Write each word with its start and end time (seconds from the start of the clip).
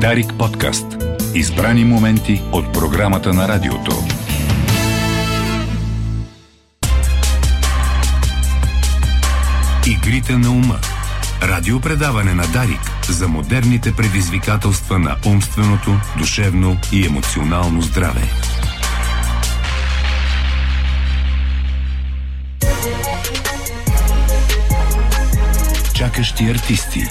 Дарик 0.00 0.34
подкаст. 0.38 0.86
Избрани 1.34 1.84
моменти 1.84 2.42
от 2.52 2.72
програмата 2.72 3.32
на 3.32 3.48
радиото. 3.48 4.04
Игрите 9.86 10.32
на 10.32 10.50
ума. 10.50 10.78
Радиопредаване 11.42 12.34
на 12.34 12.46
Дарик 12.46 12.80
за 13.08 13.28
модерните 13.28 13.96
предизвикателства 13.96 14.98
на 14.98 15.16
умственото, 15.26 16.00
душевно 16.18 16.76
и 16.92 17.06
емоционално 17.06 17.82
здраве. 17.82 18.22
Чакащи 25.94 26.44
артисти. 26.44 27.04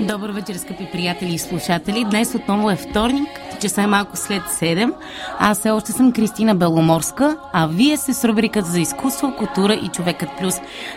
Добър 0.00 0.30
вечер, 0.30 0.54
скъпи 0.54 0.88
приятели 0.92 1.34
и 1.34 1.38
слушатели. 1.38 2.04
Днес 2.04 2.34
отново 2.34 2.70
е 2.70 2.76
вторник, 2.76 3.28
часа 3.60 3.82
е 3.82 3.86
малко 3.86 4.16
след 4.16 4.42
7. 4.42 4.92
Аз 5.38 5.58
все 5.58 5.70
още 5.70 5.92
съм 5.92 6.12
Кристина 6.12 6.54
Беломорска, 6.54 7.36
а 7.52 7.66
вие 7.66 7.96
сте 7.96 8.14
с 8.14 8.24
рубриката 8.24 8.70
за 8.70 8.80
изкуство, 8.80 9.34
култура 9.38 9.74
и 9.74 9.88
човекът 9.88 10.28
плюс 10.38 10.54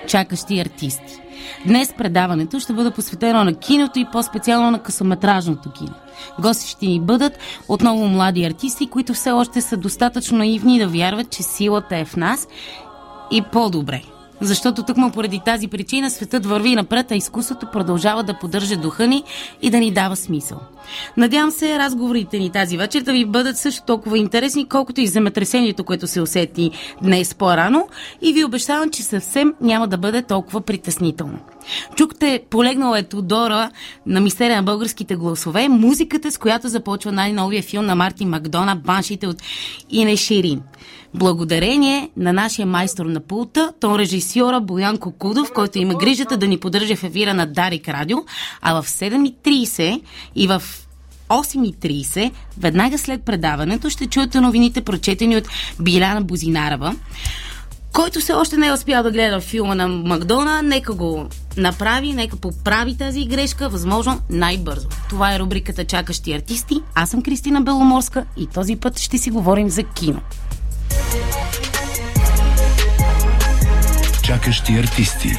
чакащи 0.08 0.60
артисти. 0.60 1.22
Днес 1.66 1.94
предаването 1.98 2.60
ще 2.60 2.74
бъде 2.74 2.92
посветено 2.92 3.44
на 3.44 3.54
киното 3.54 4.00
и 4.00 4.08
по-специално 4.12 4.72
на 4.72 4.80
късометражното 4.80 5.72
кино. 5.72 5.94
Гости 6.40 6.70
ще 6.70 6.86
ни 6.86 7.00
бъдат 7.00 7.38
отново 7.68 8.08
млади 8.08 8.46
артисти, 8.46 8.90
които 8.90 9.14
все 9.14 9.32
още 9.32 9.62
са 9.62 9.78
достатъчно 9.78 10.38
наивни 10.38 10.80
да 10.80 10.88
вярват, 10.88 11.30
че 11.30 11.44
силата 11.44 11.98
е 11.98 12.06
в 12.06 12.16
нас 12.16 12.48
и 13.32 13.42
по-добре. 13.42 14.02
Защото 14.42 14.84
тъкмо 14.84 15.12
поради 15.12 15.42
тази 15.46 15.68
причина 15.68 16.12
светът 16.12 16.46
върви 16.46 16.76
напред, 16.76 17.12
а 17.12 17.16
изкуството 17.16 17.72
продължава 17.72 18.24
да 18.24 18.40
поддържа 18.40 18.78
духа 18.78 19.08
ни 19.08 19.24
и 19.62 19.70
да 19.70 19.80
ни 19.80 19.92
дава 19.92 20.16
смисъл. 20.16 20.60
Надявам 21.18 21.52
се 21.52 21.80
разговорите 21.80 22.40
ни 22.40 22.50
тази 22.50 22.78
вечер 22.78 23.02
да 23.02 23.12
ви 23.12 23.26
бъдат 23.26 23.58
също 23.58 23.86
толкова 23.86 24.18
интересни, 24.18 24.68
колкото 24.68 25.02
и 25.02 25.08
земетресението, 25.08 25.84
което 25.84 26.08
се 26.08 26.22
усети 26.22 26.72
днес 27.02 27.36
по-рано 27.36 27.88
и 28.22 28.34
ви 28.34 28.44
обещавам, 28.44 28.90
че 28.90 29.04
съвсем 29.04 29.54
няма 29.62 29.88
да 29.88 29.98
бъде 29.98 30.22
толкова 30.22 30.62
притеснително. 30.62 31.40
Чухте 31.96 32.44
полегнала 32.50 33.00
е 33.00 33.04
Тодора 33.04 33.72
на 34.06 34.22
мистерия 34.22 34.58
на 34.58 34.64
българските 34.64 35.16
гласове, 35.16 35.70
музиката 35.70 36.32
с 36.32 36.38
която 36.38 36.68
започва 36.68 37.12
най-новия 37.12 37.64
филм 37.64 37.86
на 37.86 37.96
Мартин 37.96 38.30
Макдона 38.30 38.76
«Баншите» 38.76 39.28
от 39.28 39.42
Ине 39.90 40.18
Ширин. 40.18 40.62
Благодарение 41.14 42.10
на 42.18 42.34
нашия 42.34 42.66
майстор 42.66 43.06
на 43.06 43.20
пулта, 43.20 43.74
тон 43.80 43.96
режисьора 43.96 44.62
Боян 44.62 44.98
Кокудов, 44.98 45.52
който 45.54 45.80
има 45.80 45.96
грижата 45.96 46.38
да 46.38 46.48
ни 46.48 46.58
поддържа 46.58 46.96
в 46.96 47.04
ефира 47.04 47.34
на 47.34 47.46
Дарик 47.46 47.88
Радио, 47.88 48.18
а 48.62 48.82
в 48.82 48.88
7.30 48.88 50.02
и 50.36 50.48
в 50.48 50.64
8.30, 51.30 52.32
веднага 52.60 52.98
след 52.98 53.24
предаването, 53.24 53.90
ще 53.90 54.08
чуете 54.08 54.42
новините, 54.42 54.82
прочетени 54.82 55.38
от 55.38 55.48
Биляна 55.80 56.22
Бозинарова 56.22 56.96
който 57.94 58.20
все 58.20 58.34
още 58.34 58.58
не 58.58 58.68
е 58.68 58.74
успял 58.74 59.04
да 59.04 59.12
гледа 59.12 59.40
филма 59.40 59.76
на 59.76 59.88
Макдона, 59.88 60.62
нека 60.62 60.94
го 60.94 61.26
направи, 61.58 62.14
нека 62.14 62.36
поправи 62.36 62.98
тази 62.98 63.26
грешка, 63.26 63.70
възможно 63.70 64.22
най-бързо. 64.30 64.88
Това 65.10 65.36
е 65.36 65.40
рубриката 65.40 65.86
Чакащи 65.86 66.34
артисти. 66.34 66.76
Аз 66.96 67.10
съм 67.10 67.24
Кристина 67.24 67.62
Беломорска 67.62 68.26
и 68.38 68.48
този 68.48 68.76
път 68.76 69.00
ще 69.00 69.18
си 69.18 69.32
говорим 69.32 69.70
за 69.70 69.84
кино. 69.84 70.22
Чакащи 74.24 74.74
артисти. 74.74 75.30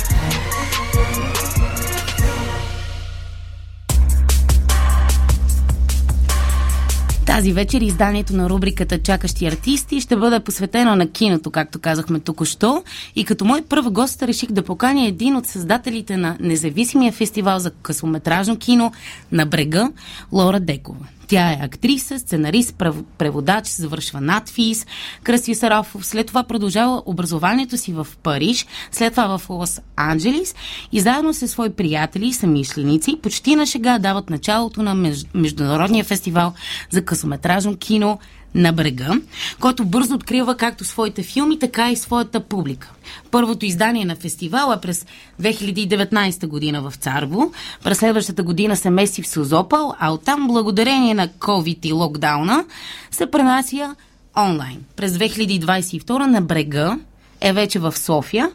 Тази 7.33 7.53
вечер 7.53 7.81
изданието 7.81 8.37
на 8.37 8.51
рубриката 8.51 9.03
Чакащи 9.03 9.47
артисти 9.47 10.01
ще 10.01 10.17
бъде 10.17 10.41
посветено 10.41 10.97
на 10.97 11.11
киното, 11.11 11.51
както 11.51 11.79
казахме 11.79 12.21
току-що. 12.21 12.83
И 13.17 13.25
като 13.25 13.45
мой 13.45 13.63
първ 13.63 13.91
гост 13.91 14.23
реших 14.23 14.53
да 14.53 14.63
поканя 14.63 15.07
един 15.07 15.37
от 15.37 15.47
създателите 15.47 16.17
на 16.17 16.37
независимия 16.41 17.13
фестивал 17.13 17.59
за 17.59 17.71
късометражно 17.71 18.57
кино 18.57 18.93
на 19.33 19.47
брега, 19.47 19.91
Лора 20.33 20.61
Декова. 20.61 21.07
Тя 21.33 21.51
е 21.51 21.59
актриса, 21.63 22.19
сценарист, 22.19 22.75
преводач, 23.19 23.69
завършва 23.69 24.21
надфис, 24.21 24.87
Кръси 25.23 25.55
Сарафов. 25.55 26.07
След 26.07 26.27
това 26.27 26.43
продължава 26.43 27.03
образованието 27.07 27.77
си 27.77 27.93
в 27.93 28.07
Париж, 28.23 28.67
след 28.91 29.13
това 29.13 29.39
в 29.39 29.49
Лос-Анджелис 29.49 30.57
и 30.93 31.01
заедно 31.01 31.35
с 31.35 31.49
свои 31.49 31.71
приятели 31.71 32.27
и 32.27 32.33
самишленици 32.33 33.19
почти 33.23 33.57
на 33.57 33.67
шега 33.67 33.99
дават 33.99 34.31
началото 34.31 34.83
на 34.83 35.15
Международния 35.35 36.05
фестивал 36.05 36.53
за 36.91 37.05
късометражно 37.05 37.77
кино 37.77 38.19
на 38.55 38.73
брега, 38.73 39.13
който 39.61 39.85
бързо 39.85 40.15
открива 40.15 40.57
както 40.57 40.85
своите 40.85 41.23
филми, 41.23 41.59
така 41.59 41.91
и 41.91 41.97
своята 41.97 42.41
публика. 42.41 42.91
Първото 43.31 43.67
издание 43.67 44.05
на 44.05 44.17
фестивала 44.17 44.81
през 44.81 45.07
2019 45.43 46.47
година 46.47 46.83
в 46.83 46.97
Царво, 46.97 47.53
през 47.85 47.99
следващата 47.99 48.43
година 48.43 48.77
се 48.77 48.91
меси 48.91 49.23
в 49.23 49.29
Сузопал, 49.29 49.95
а 49.99 50.13
оттам 50.13 50.49
благодарение 50.49 51.15
на 51.15 51.29
COVID 51.29 51.87
и 51.87 51.93
локдауна 51.93 52.65
се 53.11 53.27
пренася 53.27 53.97
онлайн. 54.37 54.85
През 54.97 55.13
2022 55.13 56.27
на 56.27 56.41
брега 56.41 56.99
е 57.41 57.53
вече 57.53 57.79
в 57.79 57.99
София, 57.99 58.51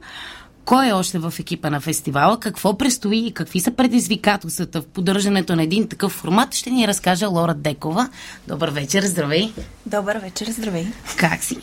кой 0.67 0.87
е 0.87 0.93
още 0.93 1.19
в 1.19 1.33
екипа 1.39 1.69
на 1.69 1.81
фестивала, 1.81 2.39
какво 2.39 2.77
предстои 2.77 3.27
и 3.27 3.31
какви 3.31 3.59
са 3.59 3.71
предизвикателствата 3.71 4.81
в 4.81 4.85
поддържането 4.85 5.55
на 5.55 5.63
един 5.63 5.87
такъв 5.87 6.11
формат, 6.11 6.55
ще 6.55 6.69
ни 6.69 6.87
разкаже 6.87 7.25
Лора 7.25 7.53
Декова. 7.53 8.09
Добър 8.47 8.69
вечер, 8.69 9.03
здравей! 9.03 9.53
Добър 9.85 10.17
вечер, 10.17 10.47
здравей! 10.49 10.87
Как 11.17 11.43
си? 11.43 11.57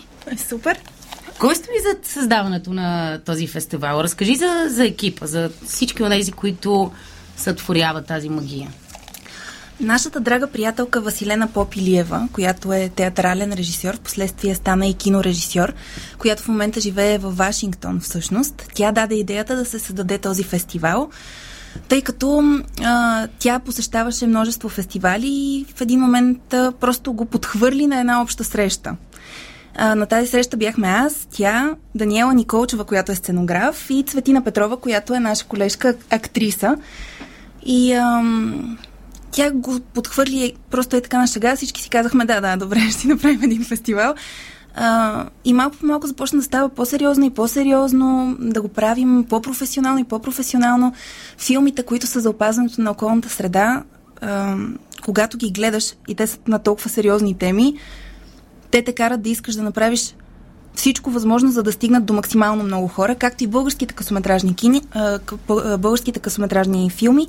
Супер! 0.48 0.78
Кой 1.38 1.54
стои 1.54 1.75
за 1.82 2.10
създаването 2.12 2.72
на 2.72 3.19
този 3.26 3.47
фестивал? 3.47 4.00
Разкажи 4.00 4.37
за, 4.37 4.66
за 4.69 4.87
екипа, 4.87 5.26
за 5.26 5.50
всички 5.66 6.03
от 6.03 6.10
тези, 6.10 6.32
които 6.32 6.93
сътворяват 7.37 8.06
тази 8.06 8.28
магия. 8.28 8.70
Нашата 9.80 10.20
драга 10.20 10.46
приятелка 10.46 11.00
Василена 11.00 11.48
Попилиева, 11.48 12.28
която 12.32 12.72
е 12.72 12.90
театрален 12.96 13.52
режисьор, 13.52 13.96
в 13.96 14.00
последствие 14.00 14.54
стана 14.54 14.86
и 14.86 14.94
кинорежисьор, 14.94 15.72
която 16.18 16.42
в 16.42 16.48
момента 16.48 16.80
живее 16.80 17.18
в 17.18 17.30
Вашингтон 17.30 18.00
всъщност, 18.00 18.70
тя 18.74 18.92
даде 18.92 19.14
идеята 19.14 19.56
да 19.56 19.64
се 19.64 19.78
създаде 19.78 20.18
този 20.18 20.42
фестивал, 20.42 21.10
тъй 21.88 22.02
като 22.02 22.60
а, 22.84 23.28
тя 23.38 23.58
посещаваше 23.58 24.26
множество 24.26 24.68
фестивали 24.68 25.28
и 25.28 25.66
в 25.74 25.80
един 25.80 26.00
момент 26.00 26.54
а, 26.54 26.72
просто 26.80 27.12
го 27.12 27.25
подхвърли 27.25 27.87
на 27.87 28.00
една 28.00 28.22
обща 28.22 28.44
среща. 28.44 28.96
А, 29.76 29.94
на 29.94 30.06
тази 30.06 30.28
среща 30.28 30.56
бяхме 30.56 30.88
аз, 30.88 31.28
тя, 31.31 31.75
Даниела 31.94 32.34
Николчева, 32.34 32.84
която 32.84 33.12
е 33.12 33.14
сценограф, 33.14 33.87
и 33.90 34.04
Цветина 34.06 34.44
Петрова, 34.44 34.76
която 34.76 35.14
е 35.14 35.20
наша 35.20 35.46
колежка 35.46 35.94
актриса. 36.10 36.76
И 37.66 37.93
ам, 37.93 38.78
тя 39.34 39.50
го 39.50 39.81
подхвърли 39.94 40.52
просто 40.70 40.96
е 40.96 41.00
така 41.00 41.19
на 41.19 41.26
шега. 41.26 41.56
Всички 41.56 41.82
си 41.82 41.90
казахме, 41.90 42.25
да, 42.25 42.40
да, 42.40 42.56
добре, 42.56 42.81
ще 42.90 43.00
си 43.00 43.08
направим 43.08 43.42
един 43.42 43.64
фестивал. 43.64 44.14
А, 44.75 45.26
и 45.44 45.52
малко 45.52 45.76
по 45.76 45.86
малко 45.86 46.06
започна 46.06 46.38
да 46.38 46.44
става 46.44 46.69
по-сериозно 46.69 47.25
и 47.25 47.31
по-сериозно, 47.31 48.36
да 48.40 48.62
го 48.62 48.69
правим 48.69 49.26
по-професионално 49.28 49.98
и 49.98 50.04
по-професионално. 50.04 50.92
Филмите, 51.38 51.82
които 51.82 52.06
са 52.06 52.20
за 52.20 52.31
опазването 52.31 52.81
на 52.81 52.90
околната 52.90 53.28
среда, 53.28 53.82
а, 54.20 54.56
когато 55.04 55.38
ги 55.38 55.50
гледаш 55.50 55.94
и 56.08 56.14
те 56.14 56.26
са 56.26 56.38
на 56.48 56.58
толкова 56.58 56.90
сериозни 56.90 57.38
теми, 57.38 57.75
те 58.70 58.82
те 58.82 58.92
карат 58.92 59.22
да 59.22 59.28
искаш 59.28 59.54
да 59.54 59.62
направиш 59.62 60.14
всичко 60.75 61.10
възможно, 61.10 61.50
за 61.50 61.62
да 61.62 61.72
стигнат 61.72 62.04
до 62.04 62.12
максимално 62.12 62.64
много 62.64 62.88
хора, 62.88 63.14
както 63.14 63.44
и 63.44 63.46
българските 63.46 63.94
късометражни 63.94 64.54
кини, 64.54 64.82
българските 65.78 66.20
късометражни 66.20 66.90
филми, 66.90 67.26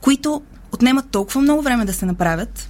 които 0.00 0.42
отнемат 0.72 1.10
толкова 1.10 1.40
много 1.40 1.62
време 1.62 1.84
да 1.84 1.92
се 1.92 2.06
направят, 2.06 2.68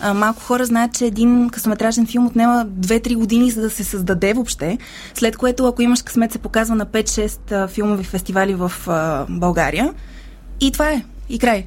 А, 0.00 0.14
малко 0.14 0.40
хора 0.40 0.66
знаят, 0.66 0.94
че 0.94 1.06
един 1.06 1.50
късометражен 1.50 2.06
филм 2.06 2.26
отнема 2.26 2.66
2-3 2.80 3.14
години, 3.14 3.50
за 3.50 3.60
да 3.60 3.70
се 3.70 3.84
създаде 3.84 4.32
въобще, 4.32 4.78
след 5.14 5.36
което, 5.36 5.66
ако 5.66 5.82
имаш 5.82 6.02
късмет, 6.02 6.32
се 6.32 6.38
показва 6.38 6.74
на 6.74 6.86
5-6 6.86 7.68
филмови 7.68 8.04
фестивали 8.04 8.54
в 8.54 8.72
а, 8.86 9.26
България. 9.28 9.94
И 10.60 10.72
това 10.72 10.90
е. 10.90 11.04
И 11.28 11.38
край. 11.38 11.66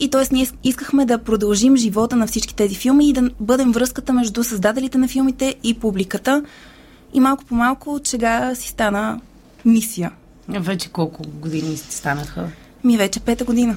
И 0.00 0.10
т.е. 0.10 0.34
ние 0.34 0.46
искахме 0.64 1.06
да 1.06 1.18
продължим 1.18 1.76
живота 1.76 2.16
на 2.16 2.26
всички 2.26 2.54
тези 2.54 2.74
филми 2.74 3.08
и 3.08 3.12
да 3.12 3.30
бъдем 3.40 3.72
връзката 3.72 4.12
между 4.12 4.44
създателите 4.44 4.98
на 4.98 5.08
филмите 5.08 5.54
и 5.62 5.74
публиката. 5.74 6.44
И 7.14 7.20
малко 7.20 7.44
по 7.44 7.54
малко 7.54 8.00
чега 8.04 8.54
си 8.54 8.68
стана 8.68 9.20
мисия. 9.64 10.10
Вече 10.48 10.88
колко 10.88 11.22
години 11.22 11.76
станаха? 11.76 12.48
Ми 12.84 12.96
вече 12.96 13.20
пета 13.20 13.44
година. 13.44 13.76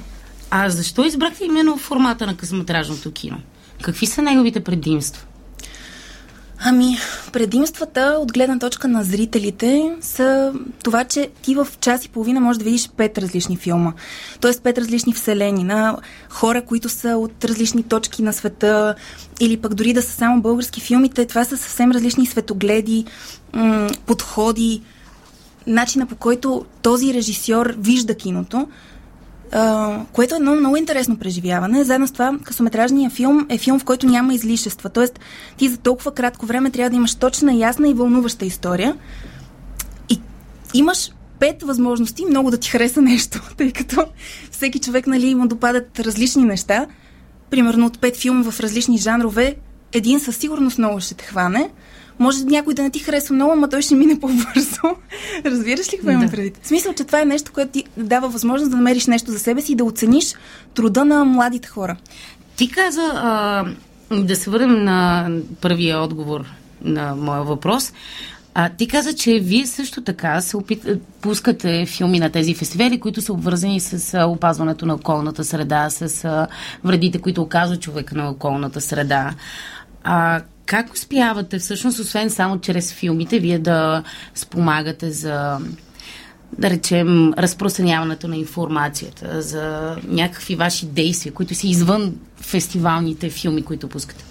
А 0.54 0.70
защо 0.70 1.06
избрахте 1.06 1.46
именно 1.46 1.78
формата 1.78 2.26
на 2.26 2.38
късометражното 2.38 3.12
кино? 3.12 3.38
Какви 3.82 4.06
са 4.06 4.22
неговите 4.22 4.60
предимства? 4.60 5.26
Ами, 6.64 6.98
предимствата 7.34 8.18
от 8.22 8.34
гледна 8.34 8.60
точка 8.60 8.88
на 8.88 9.04
зрителите 9.04 9.96
са 10.02 10.54
това, 10.84 11.04
че 11.04 11.30
ти 11.42 11.56
в 11.56 11.68
час 11.80 12.06
и 12.06 12.10
половина 12.10 12.40
можеш 12.40 12.58
да 12.58 12.64
видиш 12.64 12.90
пет 12.98 13.18
различни 13.18 13.58
филма. 13.58 13.94
Тоест 14.42 14.64
пет 14.64 14.78
различни 14.78 15.14
вселени 15.14 15.64
на 15.64 15.98
хора, 16.30 16.62
които 16.62 16.90
са 16.90 17.10
от 17.18 17.46
различни 17.46 17.84
точки 17.84 18.24
на 18.24 18.34
света 18.34 18.96
или 19.40 19.58
пък 19.58 19.74
дори 19.74 19.94
да 19.94 20.02
са 20.02 20.12
само 20.12 20.42
български 20.42 20.82
филмите. 20.82 21.26
Това 21.26 21.46
са 21.46 21.58
съвсем 21.58 21.92
различни 21.92 22.26
светогледи, 22.26 23.06
подходи, 24.06 24.82
начина 25.68 26.06
по 26.06 26.16
който 26.16 26.66
този 26.82 27.14
режисьор 27.14 27.74
вижда 27.78 28.16
киното 28.16 28.68
което 30.12 30.36
е 30.36 30.38
едно 30.38 30.56
много 30.56 30.78
интересно 30.78 31.18
преживяване. 31.18 31.84
Заедно 31.84 32.08
с 32.08 32.12
това, 32.12 32.40
късометражният 32.44 33.14
филм 33.14 33.46
е 33.50 33.58
филм, 33.58 33.80
в 33.80 33.84
който 33.84 34.08
няма 34.08 34.34
излишества. 34.34 34.90
Тоест, 34.90 35.20
ти 35.58 35.70
за 35.70 35.78
толкова 35.78 36.14
кратко 36.14 36.46
време 36.46 36.72
трябва 36.72 36.90
да 36.90 36.96
имаш 36.96 37.16
точна, 37.16 37.54
ясна 37.54 37.90
и 37.90 37.94
вълнуваща 37.94 38.46
история. 38.46 38.98
И 40.10 40.20
имаш 40.74 41.12
пет 41.40 41.64
възможности 41.64 42.26
много 42.26 42.52
да 42.52 42.58
ти 42.58 42.70
хареса 42.70 43.02
нещо, 43.02 43.42
тъй 43.58 43.72
като 43.72 44.06
всеки 44.52 44.80
човек, 44.80 45.08
нали, 45.08 45.28
има 45.28 45.48
допадат 45.48 46.00
различни 46.00 46.44
неща. 46.44 46.86
Примерно 47.50 47.86
от 47.86 48.00
пет 48.00 48.18
филма 48.18 48.52
в 48.52 48.60
различни 48.60 48.98
жанрове, 48.98 49.56
един 49.94 50.20
със 50.20 50.38
сигурност 50.38 50.78
много 50.78 51.00
ще 51.00 51.16
те 51.16 51.24
хване, 51.24 51.70
може 52.22 52.44
някой 52.44 52.74
да 52.74 52.84
не 52.84 52.90
ти 52.90 53.00
харесва 53.00 53.36
много, 53.36 53.56
но 53.56 53.70
той 53.70 53.82
ще 53.82 53.96
мине 53.96 54.20
по-бързо. 54.20 54.82
Разбираш 55.46 55.94
ли 55.94 55.98
какво 55.98 56.12
имам 56.12 56.26
да. 56.26 56.32
предвид? 56.32 56.60
В 56.62 56.68
смисъл, 56.68 56.94
че 56.94 57.04
това 57.04 57.22
е 57.22 57.26
нещо, 57.26 57.52
което 57.54 57.72
ти 57.72 57.84
дава 57.98 58.30
възможност 58.30 58.72
да 58.72 58.78
намериш 58.78 59.08
нещо 59.08 59.32
за 59.32 59.40
себе 59.40 59.62
си 59.62 59.72
и 59.72 59.76
да 59.76 59.84
оцениш 59.84 60.34
труда 60.74 61.06
на 61.06 61.26
младите 61.26 61.68
хора. 61.68 61.98
Ти 62.56 62.72
каза, 62.72 63.12
а, 63.16 63.66
да 64.12 64.36
се 64.36 64.50
върнем 64.50 64.84
на 64.84 65.30
първия 65.62 66.00
отговор 66.00 66.46
на 66.82 67.16
моя 67.16 67.44
въпрос. 67.44 67.94
А, 68.54 68.70
ти 68.70 68.88
каза, 68.88 69.14
че 69.14 69.40
вие 69.40 69.66
също 69.66 70.02
така 70.02 70.42
се 70.42 70.58
опит... 70.58 70.88
пускате 71.22 71.86
филми 71.86 72.20
на 72.20 72.30
тези 72.30 72.54
фестивали, 72.54 73.00
които 73.00 73.22
са 73.22 73.34
обвързани 73.34 73.80
с 73.80 74.14
а, 74.14 74.26
опазването 74.26 74.86
на 74.86 74.94
околната 74.94 75.44
среда, 75.44 75.90
с 75.90 76.26
а, 76.26 76.48
вредите, 76.84 77.20
които 77.20 77.42
оказва 77.42 77.78
човек 77.78 78.12
на 78.12 78.30
околната 78.30 78.82
среда. 78.82 79.34
А, 80.04 80.42
как 80.72 80.94
успявате 80.94 81.60
всъщност, 81.60 82.00
освен 82.00 82.30
само 82.30 82.60
чрез 82.60 82.94
филмите, 82.94 83.40
вие 83.40 83.60
да 83.60 84.04
спомагате 84.36 85.12
за 85.12 85.58
да 86.58 86.70
речем, 86.70 87.34
разпространяването 87.34 88.28
на 88.28 88.38
информацията, 88.38 89.42
за 89.42 89.96
някакви 90.08 90.56
ваши 90.56 90.86
действия, 90.86 91.34
които 91.34 91.56
са 91.56 91.68
извън 91.68 92.14
фестивалните 92.42 93.30
филми, 93.30 93.64
които 93.64 93.88
пускате? 93.88 94.24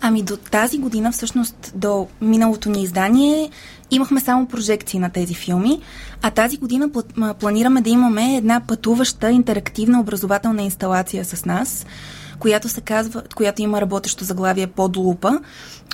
Ами 0.00 0.22
до 0.22 0.36
тази 0.36 0.78
година, 0.78 1.12
всъщност 1.12 1.72
до 1.74 2.08
миналото 2.20 2.70
ни 2.70 2.82
издание, 2.82 3.50
имахме 3.90 4.20
само 4.20 4.46
прожекции 4.46 5.00
на 5.00 5.10
тези 5.10 5.34
филми, 5.34 5.80
а 6.22 6.30
тази 6.30 6.56
година 6.56 6.88
планираме 7.40 7.80
да 7.80 7.90
имаме 7.90 8.36
една 8.36 8.60
пътуваща 8.66 9.30
интерактивна 9.30 10.00
образователна 10.00 10.62
инсталация 10.62 11.24
с 11.24 11.44
нас, 11.44 11.86
която 12.38 12.68
се 12.68 12.80
казва, 12.80 13.22
която 13.34 13.62
има 13.62 13.80
работещо 13.80 14.24
заглавие 14.24 14.66
под 14.66 14.96
лупа, 14.96 15.40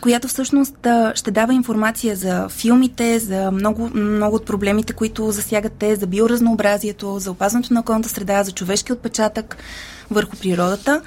която 0.02 0.28
всъщност 0.28 0.86
ще 1.14 1.30
дава 1.30 1.54
информация 1.54 2.16
за 2.16 2.48
филмите, 2.48 3.18
за 3.18 3.50
много, 3.50 3.90
много 3.94 4.36
от 4.36 4.46
проблемите, 4.46 4.92
които 4.92 5.30
засягат 5.30 5.72
те, 5.72 5.96
за 5.96 6.06
биоразнообразието, 6.06 7.18
за 7.18 7.30
опазването 7.30 7.74
на 7.74 7.80
околната 7.80 8.08
среда, 8.08 8.42
за 8.42 8.52
човешки 8.52 8.92
отпечатък 8.92 9.56
върху 10.10 10.36
природата. 10.36 11.02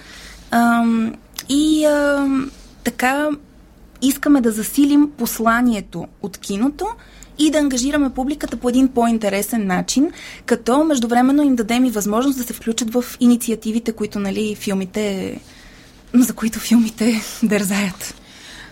И 1.50 1.88
така 2.84 3.30
искаме 4.02 4.42
да 4.42 4.52
засилим 4.52 5.12
посланието 5.18 6.08
от 6.22 6.38
киното 6.38 6.88
и 7.40 7.52
да 7.52 7.58
ангажираме 7.58 8.10
публиката 8.10 8.58
по 8.58 8.70
един 8.70 8.88
по-интересен 8.88 9.68
начин, 9.68 10.12
като 10.46 10.84
междувременно 10.84 11.44
им 11.44 11.56
дадем 11.56 11.86
и 11.86 11.92
възможност 11.92 12.38
да 12.38 12.44
се 12.44 12.54
включат 12.54 12.94
в 12.94 13.06
инициативите, 13.20 13.92
които 13.92 14.20
нали, 14.20 14.56
филмите, 14.56 15.38
за 16.14 16.34
които 16.34 16.60
филмите 16.60 17.22
дързаят. 17.44 18.16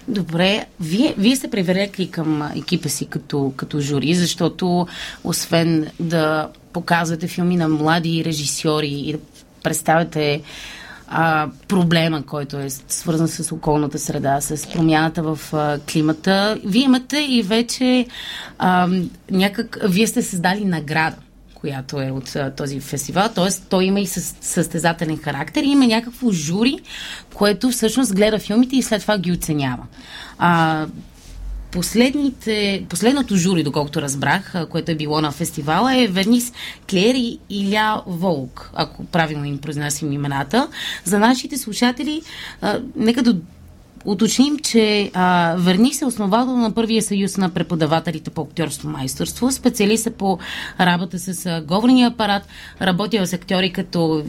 Добре, 0.08 0.66
вие, 0.80 1.16
вие 1.18 1.36
сте 1.36 1.48
привлекли 1.48 2.12
към 2.12 2.52
екипа 2.56 2.90
си 2.90 3.06
като, 3.06 3.54
като 3.56 3.82
жури, 3.82 4.16
защото 4.16 4.88
освен 5.24 5.88
да 6.00 6.50
показвате 6.74 7.28
филми 7.28 7.58
на 7.58 7.70
млади 7.70 8.24
режисьори 8.26 8.88
и 8.88 9.12
да 9.12 9.20
представяте 9.64 10.42
а, 11.08 11.48
проблема, 11.68 12.24
който 12.24 12.58
е 12.58 12.70
свързан 12.70 13.28
с 13.28 13.52
околната 13.52 14.00
среда, 14.00 14.42
с 14.42 14.68
промяната 14.74 15.24
в 15.24 15.40
а, 15.54 15.80
климата. 15.80 16.60
Вие 16.66 16.84
имате 16.84 17.18
и 17.30 17.44
вече 17.44 18.08
а, 18.60 18.90
някак... 19.32 19.78
Вие 19.84 20.08
сте 20.08 20.22
създали 20.22 20.66
награда 20.66 21.16
която 21.66 22.02
е 22.02 22.12
от 22.12 22.36
а, 22.36 22.52
този 22.52 22.80
фестивал. 22.80 23.30
Т.е. 23.30 23.48
той 23.70 23.84
има 23.86 24.00
и 24.00 24.06
със, 24.06 24.36
състезателен 24.42 25.18
характер 25.18 25.64
и 25.64 25.68
има 25.68 25.88
някакво 25.88 26.32
жури, 26.32 26.80
което 27.34 27.70
всъщност 27.70 28.16
гледа 28.16 28.40
филмите 28.40 28.76
и 28.76 28.84
след 28.84 29.02
това 29.02 29.18
ги 29.18 29.32
оценява. 29.32 29.84
А, 30.38 30.86
последните, 31.76 32.86
последното 32.90 33.36
жури, 33.36 33.64
доколкото 33.64 34.02
разбрах, 34.02 34.54
което 34.70 34.92
е 34.92 34.96
било 34.96 35.22
на 35.22 35.32
фестивала, 35.32 35.98
е 35.98 36.08
Вернис 36.08 36.54
Клер 36.90 37.16
и 37.16 37.40
Иля 37.50 38.04
Волк, 38.08 38.72
ако 38.74 39.06
правилно 39.06 39.46
им 39.46 39.58
произнасям 39.58 40.12
имената. 40.12 40.68
За 41.04 41.20
нашите 41.20 41.58
слушатели, 41.58 42.22
нека 42.96 43.24
да 43.24 43.36
уточним, 44.06 44.60
че 44.60 45.12
а, 45.14 45.56
Вернис 45.58 46.02
е 46.02 46.06
основател 46.06 46.58
на 46.58 46.72
първия 46.72 47.02
съюз 47.02 47.38
на 47.38 47.50
преподавателите 47.50 48.30
по 48.30 48.42
актьорство 48.42 48.90
майсторство, 48.90 49.52
специалист 49.52 50.08
по 50.18 50.40
работа 50.80 51.20
с 51.20 51.46
а, 51.46 51.62
говорения 51.62 52.08
апарат, 52.08 52.44
работил 52.82 53.26
с 53.26 53.34
актьори 53.34 53.72
като 53.72 54.24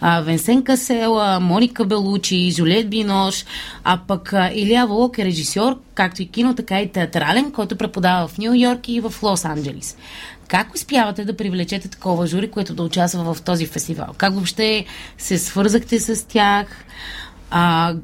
а, 0.00 0.20
Венсен 0.20 0.62
Касела, 0.62 1.40
Моника 1.40 1.84
Белучи, 1.84 2.50
Жулет 2.50 2.90
Бинош, 2.90 3.44
а 3.84 3.98
пък 4.08 4.32
а, 4.32 4.50
Илия 4.54 4.86
Волок 4.86 5.18
е 5.18 5.24
режисьор, 5.24 5.78
както 5.94 6.22
и 6.22 6.26
кино, 6.26 6.54
така 6.54 6.80
и 6.80 6.92
театрален, 6.92 7.52
който 7.52 7.76
преподава 7.76 8.28
в 8.28 8.38
Нью 8.38 8.54
Йорк 8.54 8.88
и 8.88 9.00
в 9.00 9.14
Лос 9.22 9.44
Анджелис. 9.44 9.96
Как 10.48 10.74
успявате 10.74 11.24
да 11.24 11.36
привлечете 11.36 11.88
такова 11.88 12.26
жури, 12.26 12.50
което 12.50 12.74
да 12.74 12.82
участва 12.82 13.34
в 13.34 13.42
този 13.42 13.66
фестивал? 13.66 14.08
Как 14.16 14.34
въобще 14.34 14.84
се 15.18 15.38
свързахте 15.38 16.00
с 16.00 16.28
тях? 16.28 16.66
А, 17.50 17.94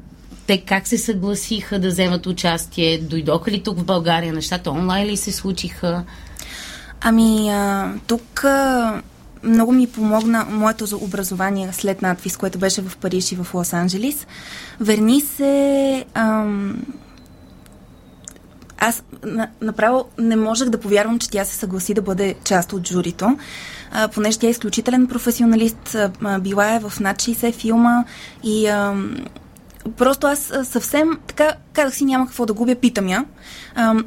те 0.47 0.61
как 0.61 0.87
се 0.87 0.97
съгласиха 0.97 1.79
да 1.79 1.87
вземат 1.87 2.25
участие? 2.25 2.97
Дойдоха 2.97 3.51
ли 3.51 3.63
тук 3.63 3.79
в 3.79 3.83
България? 3.83 4.33
Нещата 4.33 4.71
онлайн 4.71 5.07
ли 5.07 5.17
се 5.17 5.31
случиха? 5.31 6.03
Ами, 7.01 7.49
а, 7.49 7.93
тук 8.07 8.43
а, 8.43 9.01
много 9.43 9.71
ми 9.71 9.87
помогна 9.87 10.45
моето 10.49 10.85
образование 11.01 11.69
след 11.71 12.01
надвис, 12.01 12.37
което 12.37 12.59
беше 12.59 12.81
в 12.81 12.97
Париж 12.97 13.31
и 13.31 13.35
в 13.35 13.47
Лос-Анджелис. 13.53 14.25
Верни 14.79 15.21
се... 15.21 16.05
Ам, 16.13 16.83
аз 18.83 19.03
направо 19.61 20.05
не 20.17 20.35
можех 20.35 20.69
да 20.69 20.79
повярвам, 20.79 21.19
че 21.19 21.29
тя 21.29 21.45
се 21.45 21.55
съгласи 21.55 21.93
да 21.93 22.01
бъде 22.01 22.35
част 22.43 22.73
от 22.73 22.87
журито, 22.87 23.37
а, 23.91 24.07
понеже 24.07 24.39
тя 24.39 24.47
е 24.47 24.49
изключителен 24.49 25.07
професионалист, 25.07 25.95
а, 25.95 26.39
била 26.39 26.75
е 26.75 26.79
в 26.79 26.99
над 26.99 27.17
60 27.17 27.53
филма 27.53 28.03
и 28.43 28.67
а, 28.67 28.95
Просто 29.97 30.27
аз 30.27 30.51
съвсем 30.63 31.19
така 31.27 31.53
казах 31.73 31.95
си 31.95 32.05
няма 32.05 32.27
какво 32.27 32.45
да 32.45 32.53
губя, 32.53 32.75
питам 32.75 33.07
я. 33.07 33.25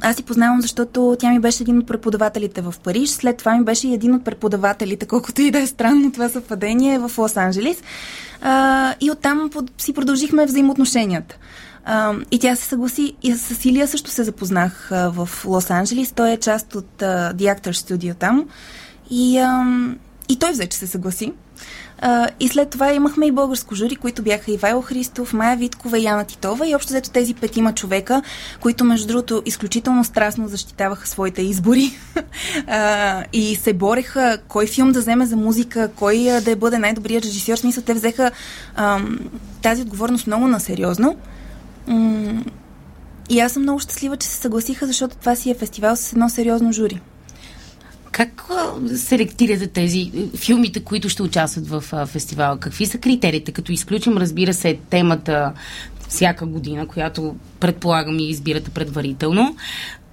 Аз 0.01 0.15
си 0.15 0.23
познавам, 0.23 0.61
защото 0.61 1.15
тя 1.19 1.29
ми 1.29 1.39
беше 1.39 1.63
един 1.63 1.77
от 1.77 1.87
преподавателите 1.87 2.61
в 2.61 2.75
Париж, 2.83 3.09
след 3.09 3.37
това 3.37 3.57
ми 3.57 3.63
беше 3.63 3.87
един 3.87 4.15
от 4.15 4.25
преподавателите, 4.25 5.05
колкото 5.05 5.41
и 5.41 5.51
да 5.51 5.59
е 5.59 5.67
странно 5.67 6.11
това 6.11 6.29
съвпадение 6.29 6.99
в 6.99 7.11
Лос-Анджелис. 7.15 7.77
И 9.01 9.11
оттам 9.11 9.49
си 9.77 9.93
продължихме 9.93 10.45
взаимоотношенията. 10.45 11.35
И 12.31 12.39
тя 12.39 12.55
се 12.55 12.63
съгласи. 12.63 13.15
И 13.23 13.33
с 13.33 13.65
Илия 13.65 13.87
също 13.87 14.11
се 14.11 14.23
запознах 14.23 14.87
в 14.91 15.29
Лос-Анджелис. 15.45 16.13
Той 16.15 16.31
е 16.31 16.37
част 16.37 16.75
от 16.75 16.87
The 16.99 17.33
Actors 17.55 17.71
Studio 17.71 18.15
там. 18.15 18.45
И, 19.09 19.45
и 20.29 20.39
той 20.39 20.51
взе, 20.51 20.67
че 20.67 20.77
се 20.77 20.87
съгласи. 20.87 21.33
И 22.39 22.47
след 22.49 22.69
това 22.69 22.93
имахме 22.93 23.25
и 23.25 23.31
българско 23.31 23.75
жури, 23.75 23.95
които 23.95 24.21
бяха 24.21 24.51
Ивайло 24.51 24.81
Христов, 24.81 25.33
Майя 25.33 25.57
Виткова 25.57 25.99
и 25.99 26.03
Яна 26.03 26.25
Титова. 26.25 26.67
И 26.67 26.75
общо 26.75 26.93
взето 26.93 27.09
тези 27.09 27.33
петима 27.33 27.73
човека, 27.73 28.21
които 28.59 28.83
между 28.83 29.07
другото 29.07 29.41
изключително 29.45 30.03
страстно 30.03 30.47
защитаваха 30.47 31.07
своите 31.07 31.41
избори 31.41 31.91
а, 32.67 33.23
и 33.33 33.55
се 33.55 33.73
бореха 33.73 34.37
кой 34.47 34.67
филм 34.67 34.91
да 34.91 34.99
вземе 34.99 35.25
за 35.25 35.35
музика, 35.35 35.89
кой 35.95 36.31
а, 36.31 36.41
да 36.41 36.55
бъде 36.55 36.77
най-добрият 36.77 37.25
режисьор. 37.25 37.55
В 37.55 37.59
смисъл, 37.59 37.83
те 37.83 37.93
взеха 37.93 38.31
а, 38.75 38.99
тази 39.61 39.81
отговорност 39.81 40.27
много 40.27 40.47
насериозно. 40.47 41.15
И 43.29 43.39
аз 43.39 43.51
съм 43.51 43.63
много 43.63 43.79
щастлива, 43.79 44.17
че 44.17 44.27
се 44.27 44.37
съгласиха, 44.37 44.87
защото 44.87 45.15
това 45.17 45.35
си 45.35 45.49
е 45.49 45.55
фестивал 45.55 45.95
с 45.95 46.13
едно 46.13 46.29
сериозно 46.29 46.71
жури. 46.71 47.01
Как 48.15 48.43
селектирате 48.95 49.67
тези 49.67 50.11
филмите, 50.35 50.83
които 50.83 51.09
ще 51.09 51.23
участват 51.23 51.67
в 51.67 52.05
фестивала? 52.05 52.57
Какви 52.57 52.85
са 52.85 52.97
критериите? 52.97 53.51
Като 53.51 53.71
изключим, 53.71 54.17
разбира 54.17 54.53
се, 54.53 54.79
темата 54.89 55.53
всяка 56.07 56.45
година, 56.45 56.87
която 56.87 57.35
предполагам 57.59 58.19
и 58.19 58.29
избирате 58.29 58.71
предварително. 58.71 59.55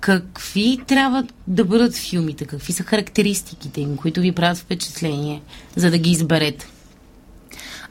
Какви 0.01 0.81
трябва 0.87 1.27
да 1.47 1.65
бъдат 1.65 1.97
филмите? 1.97 2.45
Какви 2.45 2.73
са 2.73 2.83
характеристиките 2.83 3.81
им, 3.81 3.97
които 3.97 4.21
ви 4.21 4.33
правят 4.33 4.59
впечатление, 4.59 5.43
за 5.77 5.91
да 5.91 5.99
ги 5.99 6.11
изберете? 6.11 6.67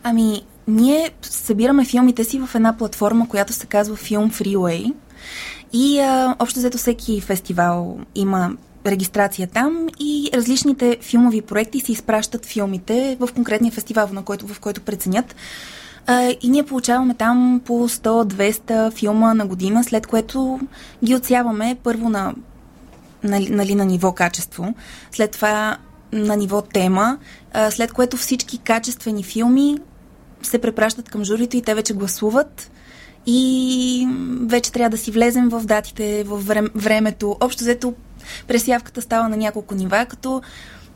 Ами, 0.04 0.42
ние 0.68 1.10
събираме 1.22 1.86
филмите 1.86 2.24
си 2.24 2.40
в 2.40 2.56
една 2.56 2.78
платформа, 2.78 3.30
която 3.30 3.54
се 3.54 3.66
казва 3.66 3.98
Film 3.98 4.32
Freeway. 4.32 4.94
И 5.74 6.00
а, 6.00 6.36
общо 6.40 6.60
взето 6.60 6.78
всеки 6.78 7.22
фестивал 7.22 8.00
има 8.16 8.52
регистрация 8.86 9.48
там 9.48 9.88
и 10.00 10.30
различните 10.34 10.98
филмови 11.02 11.42
проекти 11.42 11.80
си 11.80 11.92
изпращат 11.92 12.46
филмите 12.46 13.18
в 13.20 13.30
конкретния 13.36 13.72
фестивал, 13.72 14.10
на 14.14 14.24
който, 14.24 14.48
в 14.48 14.60
който 14.60 14.82
преценят. 14.82 15.36
И 16.42 16.50
ние 16.50 16.64
получаваме 16.64 17.14
там 17.14 17.62
по 17.66 17.90
100-200 17.90 18.94
филма 18.94 19.34
на 19.34 19.46
година, 19.46 19.84
след 19.84 20.08
което 20.08 20.60
ги 21.04 21.16
отсяваме 21.16 21.78
първо 21.84 22.10
на, 22.10 22.34
нали, 23.24 23.50
нали, 23.50 23.76
на 23.76 23.86
ниво 23.86 24.12
качество, 24.12 24.74
след 25.12 25.32
това 25.32 25.78
на 26.12 26.36
ниво 26.36 26.62
тема, 26.62 27.18
след 27.70 27.94
което 27.94 28.18
всички 28.18 28.58
качествени 28.58 29.24
филми 29.24 29.78
се 30.42 30.60
препращат 30.60 31.10
към 31.10 31.24
журито 31.24 31.58
и 31.58 31.62
те 31.62 31.76
вече 31.76 31.94
гласуват 31.94 32.72
и 33.26 34.08
вече 34.42 34.72
трябва 34.72 34.90
да 34.90 34.98
си 34.98 35.12
влезем 35.12 35.50
в 35.50 35.62
датите, 35.66 36.24
в 36.24 36.68
времето. 36.76 37.38
Общо 37.40 37.64
взето 37.64 37.94
пресявката 38.48 39.02
става 39.02 39.30
на 39.30 39.38
няколко 39.38 39.76
нива, 39.76 40.06
като 40.06 40.42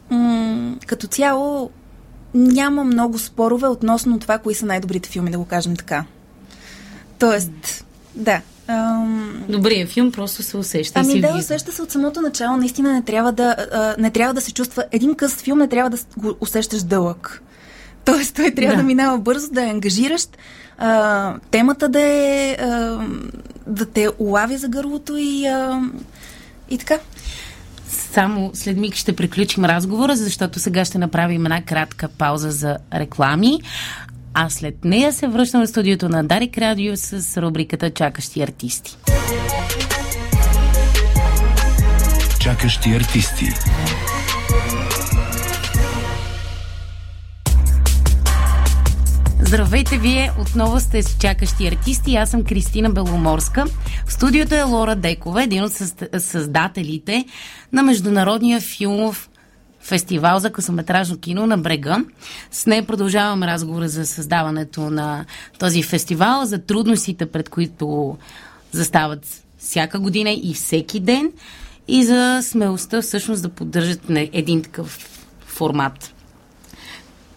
м- 0.10 0.76
като 0.88 1.08
цяло 1.08 1.70
няма 2.34 2.84
много 2.84 3.20
спорове 3.20 3.68
относно 3.68 4.20
това, 4.20 4.38
кои 4.38 4.56
са 4.56 4.66
най-добрите 4.66 5.10
филми, 5.10 5.32
да 5.32 5.38
го 5.38 5.46
кажем 5.46 5.76
така. 5.76 6.06
Тоест, 7.20 7.86
да. 8.16 8.42
Ам... 8.68 9.44
Добрият 9.50 9.90
филм 9.90 10.12
просто 10.12 10.44
се 10.44 10.58
усеща. 10.58 11.00
Ами 11.00 11.22
да, 11.22 11.38
усеща 11.40 11.72
се 11.72 11.82
от 11.82 11.92
самото 11.92 12.22
начало. 12.22 12.58
Наистина 12.58 12.94
не 12.94 13.02
трябва 13.02 13.32
да, 13.32 13.56
а, 13.72 13.96
не 14.00 14.12
трябва 14.12 14.34
да 14.34 14.42
се 14.42 14.54
чувства. 14.54 14.84
Един 14.92 15.16
къс 15.16 15.36
филм 15.36 15.60
не 15.60 15.68
трябва 15.68 15.90
да 15.90 15.98
го 16.18 16.36
усещаш 16.42 16.84
дълъг. 16.84 17.42
Тоест, 18.06 18.36
той 18.36 18.52
трябва 18.52 18.76
да, 18.76 18.82
да 18.82 18.88
минава 18.88 19.18
бързо, 19.18 19.48
да 19.52 19.64
е 19.64 19.70
ангажиращ, 19.70 20.38
а, 20.78 21.34
темата 21.52 21.90
да 21.90 22.02
е 22.02 22.58
а, 22.60 23.00
да 23.68 23.86
те 23.86 24.10
улавя 24.20 24.58
за 24.58 24.68
гърлото 24.68 25.18
и, 25.18 25.46
а, 25.46 25.82
и 26.70 26.78
така. 26.78 27.00
Само 28.16 28.52
след 28.54 28.78
миг 28.78 28.96
ще 28.96 29.16
приключим 29.16 29.66
разговора, 29.66 30.16
защото 30.16 30.60
сега 30.60 30.86
ще 30.86 30.98
направим 30.98 31.46
една 31.46 31.62
кратка 31.62 32.08
пауза 32.08 32.52
за 32.52 32.78
реклами. 32.94 33.62
А 34.34 34.50
след 34.50 34.86
нея 34.86 35.14
се 35.14 35.28
връщам 35.28 35.62
в 35.62 35.68
студиото 35.68 36.10
на 36.10 36.24
Дарик 36.24 36.58
Радио 36.58 36.98
с 36.98 37.42
рубриката 37.42 37.90
Чакащи 37.90 38.42
артисти. 38.42 38.98
Чакащи 42.40 42.90
артисти. 42.90 43.46
Здравейте, 49.48 49.98
вие 49.98 50.32
отново 50.42 50.80
сте 50.80 51.04
с 51.04 51.18
чакащи 51.18 51.68
артисти. 51.68 52.16
Аз 52.16 52.30
съм 52.30 52.44
Кристина 52.44 52.90
Беломорска. 52.90 53.66
В 54.08 54.14
студиото 54.14 54.56
е 54.56 54.64
Лора 54.64 54.96
Декова, 54.96 55.44
един 55.44 55.64
от 55.64 55.72
създателите 56.18 57.26
на 57.74 57.84
Международния 57.84 58.62
филмов 58.62 59.30
фестивал 59.82 60.40
за 60.40 60.52
късометражно 60.52 61.18
кино 61.18 61.48
на 61.48 61.58
Брега. 61.58 61.98
С 62.52 62.66
нея 62.66 62.88
продължаваме 62.88 63.48
разговора 63.48 63.90
за 63.90 64.06
създаването 64.06 64.82
на 64.82 65.26
този 65.60 65.84
фестивал, 65.84 66.46
за 66.46 66.60
трудностите, 66.60 67.26
пред 67.26 67.50
които 67.50 68.18
застават 68.72 69.44
всяка 69.58 70.00
година 70.00 70.32
и 70.32 70.54
всеки 70.54 71.00
ден 71.00 71.32
и 71.88 72.04
за 72.04 72.40
смелостта 72.42 73.02
всъщност 73.02 73.42
да 73.42 73.50
поддържат 73.50 74.02
един 74.10 74.62
такъв 74.62 74.98
формат. 75.46 76.15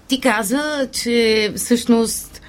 Ти 0.09 0.21
каза, 0.21 0.89
че 0.93 1.53
всъщност 1.57 2.41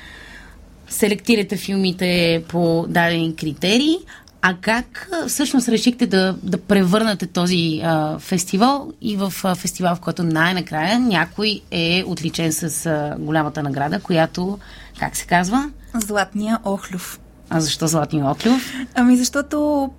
селектирате 0.90 1.58
филмите 1.58 2.44
по 2.48 2.86
дадени 2.90 3.36
критерии, 3.36 3.98
а 4.42 4.56
как 4.62 5.10
всъщност 5.28 5.70
решихте 5.70 6.08
да, 6.08 6.36
да 6.44 6.58
превърнете 6.58 7.28
този 7.28 7.82
а, 7.84 8.20
фестивал 8.20 8.92
и 9.02 9.18
в 9.18 9.34
а, 9.44 9.56
фестивал, 9.56 9.96
в 9.96 10.00
който 10.00 10.24
най-накрая 10.24 11.00
някой 11.00 11.62
е 11.72 12.04
отличен 12.08 12.54
с 12.54 12.86
а, 12.86 13.16
голямата 13.20 13.64
награда, 13.64 14.00
която, 14.00 14.60
как 15.00 15.16
се 15.16 15.26
казва? 15.26 15.72
Златния 15.94 16.60
Охлюв. 16.64 17.20
А 17.50 17.60
защо 17.60 17.88
Златния 17.88 18.26
Охлюв? 18.26 18.74
Ами 18.96 19.18
защото 19.18 19.90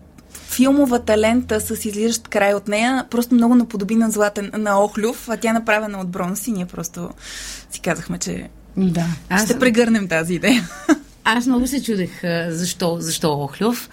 филмовата 0.50 1.18
лента 1.18 1.60
с 1.60 1.84
излизащ 1.84 2.28
край 2.28 2.54
от 2.54 2.68
нея 2.68 3.06
просто 3.10 3.34
много 3.34 3.54
наподоби 3.54 3.94
на 3.94 4.10
златен, 4.10 4.50
на 4.54 4.84
Охлюв, 4.84 5.28
а 5.28 5.36
тя 5.36 5.50
е 5.50 5.52
направена 5.52 6.00
от 6.00 6.08
бронз 6.08 6.46
и 6.46 6.52
ние 6.52 6.66
просто 6.66 7.10
си 7.70 7.80
казахме, 7.80 8.18
че 8.18 8.48
да. 8.76 9.06
Аз... 9.28 9.44
ще 9.44 9.58
прегърнем 9.58 10.08
тази 10.08 10.34
идея. 10.34 10.68
Аз 11.24 11.46
много 11.46 11.66
се 11.66 11.82
чудех 11.82 12.10
защо, 12.48 12.96
защо 13.00 13.32
Охлюв. 13.32 13.88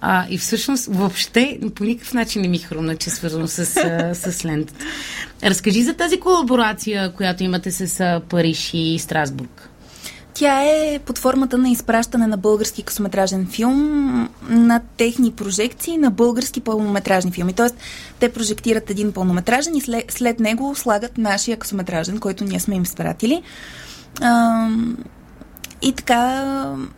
А, 0.00 0.26
и 0.30 0.38
всъщност 0.38 0.86
въобще 0.86 1.60
по 1.74 1.84
никакъв 1.84 2.14
начин 2.14 2.42
не 2.42 2.48
ми 2.48 2.58
хрумна, 2.58 2.96
че 2.96 3.10
е 3.10 3.12
свързано 3.12 3.48
с, 3.48 3.66
с 4.14 4.44
лентата. 4.44 4.84
Разкажи 5.42 5.82
за 5.82 5.94
тази 5.94 6.20
колаборация, 6.20 7.12
която 7.12 7.42
имате 7.42 7.72
с 7.72 8.20
Париж 8.28 8.70
и 8.74 8.98
Страсбург. 8.98 9.69
Тя 10.34 10.62
е 10.62 10.98
под 10.98 11.18
формата 11.18 11.58
на 11.58 11.70
изпращане 11.70 12.26
на 12.26 12.36
български 12.36 12.82
късометражен 12.82 13.46
филм 13.46 14.28
на 14.48 14.80
техни 14.96 15.32
прожекции 15.32 15.98
на 15.98 16.10
български 16.10 16.60
пълнометражни 16.60 17.30
филми. 17.30 17.52
Тоест, 17.52 17.76
те 18.18 18.32
прожектират 18.32 18.90
един 18.90 19.12
пълнометражен 19.12 19.76
и 19.76 19.80
след, 20.08 20.40
него 20.40 20.74
слагат 20.74 21.18
нашия 21.18 21.56
късометражен, 21.56 22.18
който 22.18 22.44
ние 22.44 22.60
сме 22.60 22.74
им 22.74 22.86
спратили. 22.86 23.42
А, 24.20 24.68
и 25.82 25.92
така 25.92 26.44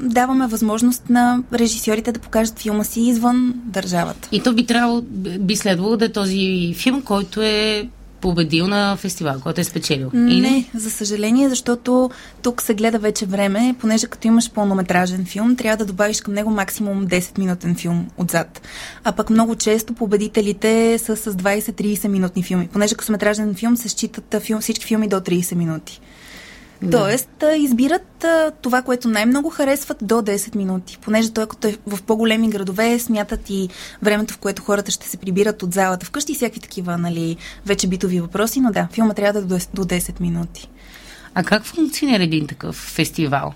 даваме 0.00 0.46
възможност 0.46 1.10
на 1.10 1.42
режисьорите 1.52 2.12
да 2.12 2.20
покажат 2.20 2.58
филма 2.58 2.84
си 2.84 3.00
извън 3.00 3.52
държавата. 3.56 4.28
И 4.32 4.42
то 4.42 4.54
би 4.54 4.66
трябвало, 4.66 5.02
би 5.40 5.56
следвало 5.56 5.96
да 5.96 6.04
е 6.04 6.12
този 6.12 6.74
филм, 6.76 7.02
който 7.02 7.42
е 7.42 7.88
победил 8.22 8.66
на 8.66 8.96
фестивал, 8.96 9.40
който 9.40 9.60
е 9.60 9.64
спечелил? 9.64 10.10
Не, 10.12 10.40
не, 10.40 10.70
за 10.74 10.90
съжаление, 10.90 11.48
защото 11.48 12.10
тук 12.42 12.62
се 12.62 12.74
гледа 12.74 12.98
вече 12.98 13.26
време, 13.26 13.74
понеже 13.80 14.06
като 14.06 14.28
имаш 14.28 14.50
пълнометражен 14.50 15.24
филм, 15.24 15.56
трябва 15.56 15.76
да 15.76 15.84
добавиш 15.84 16.20
към 16.20 16.34
него 16.34 16.50
максимум 16.50 17.06
10-минутен 17.06 17.76
филм 17.76 18.06
отзад. 18.18 18.62
А 19.04 19.12
пък 19.12 19.30
много 19.30 19.56
често 19.56 19.92
победителите 19.92 20.98
са 20.98 21.16
с 21.16 21.32
20-30 21.32 22.08
минутни 22.08 22.42
филми. 22.42 22.68
Понеже 22.72 22.94
късометражен 22.94 23.54
филм 23.54 23.76
се 23.76 23.88
считат 23.88 24.42
филм, 24.42 24.60
всички 24.60 24.86
филми 24.86 25.08
до 25.08 25.16
30 25.16 25.54
минути. 25.54 26.00
Да. 26.82 26.98
Тоест, 26.98 27.44
избират 27.58 28.24
това, 28.62 28.82
което 28.82 29.08
най-много 29.08 29.50
харесват 29.50 29.98
до 30.02 30.14
10 30.14 30.56
минути. 30.56 30.98
Понеже 31.00 31.32
той, 31.32 31.46
като 31.46 31.68
е 31.68 31.76
в 31.86 32.02
по-големи 32.02 32.50
градове, 32.50 32.98
смятат 32.98 33.50
и 33.50 33.68
времето, 34.02 34.34
в 34.34 34.38
което 34.38 34.62
хората 34.62 34.90
ще 34.90 35.08
се 35.08 35.16
прибират 35.16 35.62
от 35.62 35.74
залата 35.74 36.06
вкъщи 36.06 36.32
и 36.32 36.34
всякакви 36.34 36.60
такива, 36.60 36.98
нали, 36.98 37.36
вече 37.66 37.86
битови 37.86 38.20
въпроси, 38.20 38.60
но 38.60 38.72
да, 38.72 38.88
филма 38.92 39.14
трябва 39.14 39.42
да 39.42 39.54
е 39.56 39.58
до 39.74 39.84
10 39.84 40.20
минути. 40.20 40.68
А 41.34 41.44
как 41.44 41.64
функционира 41.64 42.22
един 42.22 42.46
такъв 42.46 42.74
фестивал? 42.74 43.54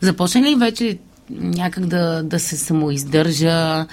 Започна 0.00 0.42
ли 0.42 0.54
вече 0.54 0.98
някак 1.30 1.86
да, 1.86 2.22
да 2.22 2.40
се 2.40 2.56
самоиздържа 2.56 3.86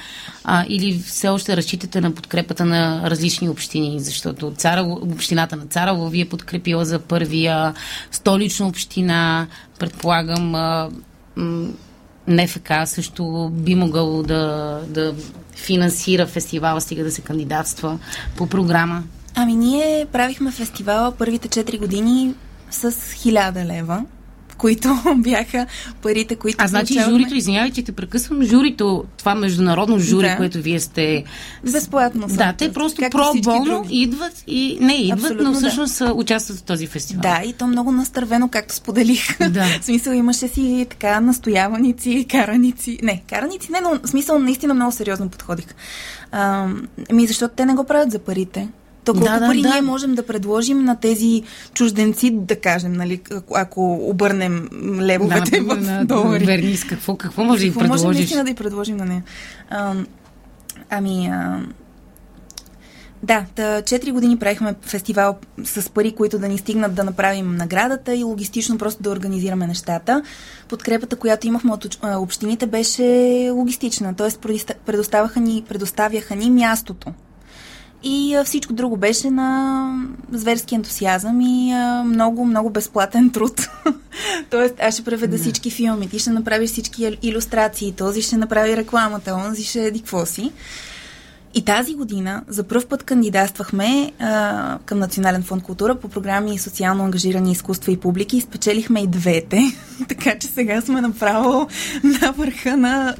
а, 0.43 0.65
или 0.69 0.99
все 0.99 1.27
още 1.27 1.57
разчитате 1.57 2.01
на 2.01 2.11
подкрепата 2.11 2.65
на 2.65 3.09
различни 3.09 3.49
общини, 3.49 3.99
защото 3.99 4.51
Царово, 4.51 4.99
общината 5.13 5.55
на 5.55 5.65
Царово 5.65 6.09
ви 6.09 6.21
е 6.21 6.29
подкрепила 6.29 6.85
за 6.85 6.99
първия, 6.99 7.73
столична 8.11 8.67
община, 8.67 9.47
предполагам 9.79 10.55
а, 10.55 10.89
м- 11.35 11.67
НФК 12.27 12.71
също 12.85 13.49
би 13.53 13.75
могъл 13.75 14.23
да, 14.23 14.79
да 14.87 15.15
финансира 15.55 16.27
фестивала, 16.27 16.81
стига 16.81 17.03
да 17.03 17.11
се 17.11 17.21
кандидатства 17.21 17.99
по 18.37 18.47
програма. 18.47 19.03
Ами 19.35 19.55
ние 19.55 20.07
правихме 20.11 20.51
фестивала 20.51 21.11
първите 21.11 21.47
4 21.47 21.79
години 21.79 22.33
с 22.71 22.91
1000 22.91 23.65
лева 23.65 24.05
които 24.57 24.89
бяха 25.17 25.65
парите, 26.01 26.35
които. 26.35 26.57
А 26.59 26.67
значи 26.67 26.93
получаваме... 26.93 27.19
журито, 27.19 27.35
извинявай, 27.35 27.71
че 27.71 27.83
те 27.83 27.91
прекъсвам, 27.91 28.43
журито, 28.43 29.05
това 29.17 29.35
международно 29.35 29.99
жури, 29.99 30.27
да. 30.27 30.37
което 30.37 30.61
вие 30.61 30.79
сте. 30.79 31.23
Безплатно. 31.71 32.27
Да, 32.29 32.53
те 32.53 32.73
просто 32.73 33.01
про-болно 33.11 33.85
идват 33.89 34.43
и 34.47 34.77
не 34.81 34.93
идват, 34.93 35.19
Абсолютно, 35.19 35.51
но 35.51 35.57
всъщност 35.57 35.99
да. 35.99 36.13
участват 36.13 36.57
в 36.57 36.63
този 36.63 36.87
фестивал. 36.87 37.21
Да, 37.21 37.41
и 37.45 37.53
то 37.53 37.67
много 37.67 37.91
настървено, 37.91 38.49
както 38.49 38.75
споделих. 38.75 39.49
Да. 39.49 39.65
в 39.81 39.85
смисъл 39.85 40.13
имаше 40.13 40.47
си 40.47 40.87
така 40.89 41.19
настояваници, 41.19 42.25
караници. 42.31 42.99
Не, 43.03 43.23
караници 43.29 43.71
не, 43.71 43.81
но 43.81 43.99
в 44.03 44.07
смисъл 44.09 44.39
наистина 44.39 44.73
много 44.73 44.91
сериозно 44.91 45.29
подходих. 45.29 45.67
А, 46.31 46.67
ми, 47.11 47.27
защото 47.27 47.55
те 47.55 47.65
не 47.65 47.73
го 47.73 47.83
правят 47.83 48.11
за 48.11 48.19
парите. 48.19 48.67
То 49.07 49.13
колко 49.13 49.27
да, 49.27 49.39
да, 49.39 49.47
пари 49.47 49.61
да. 49.61 49.69
ние 49.69 49.81
можем 49.81 50.15
да 50.15 50.25
предложим 50.25 50.83
на 50.83 50.99
тези 50.99 51.43
чужденци, 51.73 52.31
да 52.33 52.59
кажем, 52.59 52.93
нали, 52.93 53.21
ако 53.55 53.93
обърнем 53.93 54.69
левовете 55.01 55.59
да, 55.59 55.75
в 55.75 56.05
долари. 56.05 56.45
Вернис, 56.45 56.83
какво, 56.83 57.15
какво 57.15 57.43
може 57.43 57.67
да 57.67 57.73
предложиш? 57.73 57.89
Какво 57.89 58.07
можем 58.07 58.19
наистина 58.19 58.43
да 58.43 58.49
й 58.49 58.55
предложим 58.55 58.97
на 58.97 59.05
нея? 59.05 59.23
А, 59.69 59.93
ами... 60.89 61.27
А, 61.27 61.59
да, 63.23 63.45
четири 63.81 64.11
години 64.11 64.39
правихме 64.39 64.75
фестивал 64.81 65.37
с 65.63 65.89
пари, 65.89 66.11
които 66.11 66.39
да 66.39 66.47
ни 66.47 66.57
стигнат 66.57 66.95
да 66.95 67.03
направим 67.03 67.55
наградата 67.55 68.15
и 68.15 68.23
логистично 68.23 68.77
просто 68.77 69.03
да 69.03 69.09
организираме 69.09 69.67
нещата. 69.67 70.23
Подкрепата, 70.69 71.15
която 71.15 71.47
имахме 71.47 71.73
от 71.73 71.97
общините, 72.03 72.65
беше 72.65 73.03
логистична, 73.53 74.15
т.е. 74.15 74.29
предоставяха 74.85 75.39
ни, 75.39 75.63
предоставяха 75.69 76.35
ни 76.35 76.49
мястото 76.49 77.13
и 78.03 78.37
всичко 78.45 78.73
друго 78.73 78.97
беше 78.97 79.29
на 79.29 79.89
зверски 80.31 80.75
ентусиазъм 80.75 81.41
и 81.41 81.73
много, 82.05 82.45
много 82.45 82.69
безплатен 82.69 83.29
труд. 83.29 83.69
Тоест, 84.49 84.75
аз 84.81 84.93
ще 84.93 85.03
преведа 85.03 85.37
всички 85.37 85.71
филми, 85.71 86.09
ти 86.09 86.19
ще 86.19 86.29
направиш 86.29 86.69
всички 86.69 87.17
иллюстрации, 87.21 87.91
този 87.91 88.21
ще 88.21 88.37
направи 88.37 88.77
рекламата, 88.77 89.33
онзи 89.33 89.63
ще 89.63 89.85
еди 89.85 89.99
какво 89.99 90.25
си. 90.25 90.51
И 91.53 91.65
тази 91.65 91.95
година 91.95 92.43
за 92.47 92.63
първ 92.63 92.85
път 92.89 93.03
кандидатствахме 93.03 94.11
а, 94.19 94.77
към 94.85 94.99
Национален 94.99 95.43
фонд 95.43 95.63
култура 95.63 95.95
по 95.95 96.09
програми 96.09 96.59
социално 96.59 97.03
ангажирани 97.03 97.51
изкуства 97.51 97.91
и 97.91 97.97
публики 97.97 98.41
спечелихме 98.41 98.99
и 98.99 99.07
двете. 99.07 99.61
така 100.07 100.39
че 100.39 100.47
сега 100.47 100.81
сме 100.81 101.01
направо 101.01 101.67
на 102.03 102.31
върха 102.31 102.77
на 102.77 103.15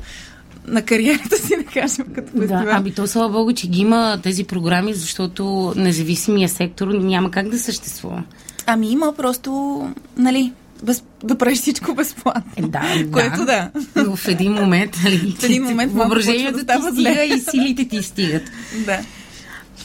на 0.67 0.81
кариерата 0.81 1.37
си, 1.37 1.53
да 1.57 1.63
кажем, 1.63 2.05
като 2.15 2.31
фестивал. 2.31 2.65
Да, 2.65 2.71
ами 2.71 2.93
то 2.93 3.07
слава 3.07 3.29
Богу, 3.29 3.53
че 3.53 3.67
ги 3.67 3.79
има 3.79 4.19
тези 4.23 4.43
програми, 4.43 4.93
защото 4.93 5.73
независимия 5.75 6.49
сектор 6.49 6.87
няма 6.87 7.31
как 7.31 7.49
да 7.49 7.59
съществува. 7.59 8.23
Ами 8.65 8.91
има 8.91 9.13
просто, 9.17 9.81
нали, 10.17 10.53
без, 10.83 11.03
да 11.23 11.37
правиш 11.37 11.59
всичко 11.59 11.95
безплатно. 11.95 12.51
Е, 12.55 12.61
да, 12.61 12.81
Което 13.11 13.45
да. 13.45 13.71
да. 13.95 14.15
В 14.15 14.27
един 14.27 14.53
момент, 14.53 14.97
нали, 15.03 15.35
в 15.39 15.43
един 15.43 15.63
момент 15.63 15.93
въображението 15.93 16.65
да 16.65 16.75
ти 16.75 16.81
стига 16.93 17.23
и 17.23 17.39
силите 17.39 17.87
ти 17.87 18.03
стигат. 18.03 18.43
Да. 18.85 18.99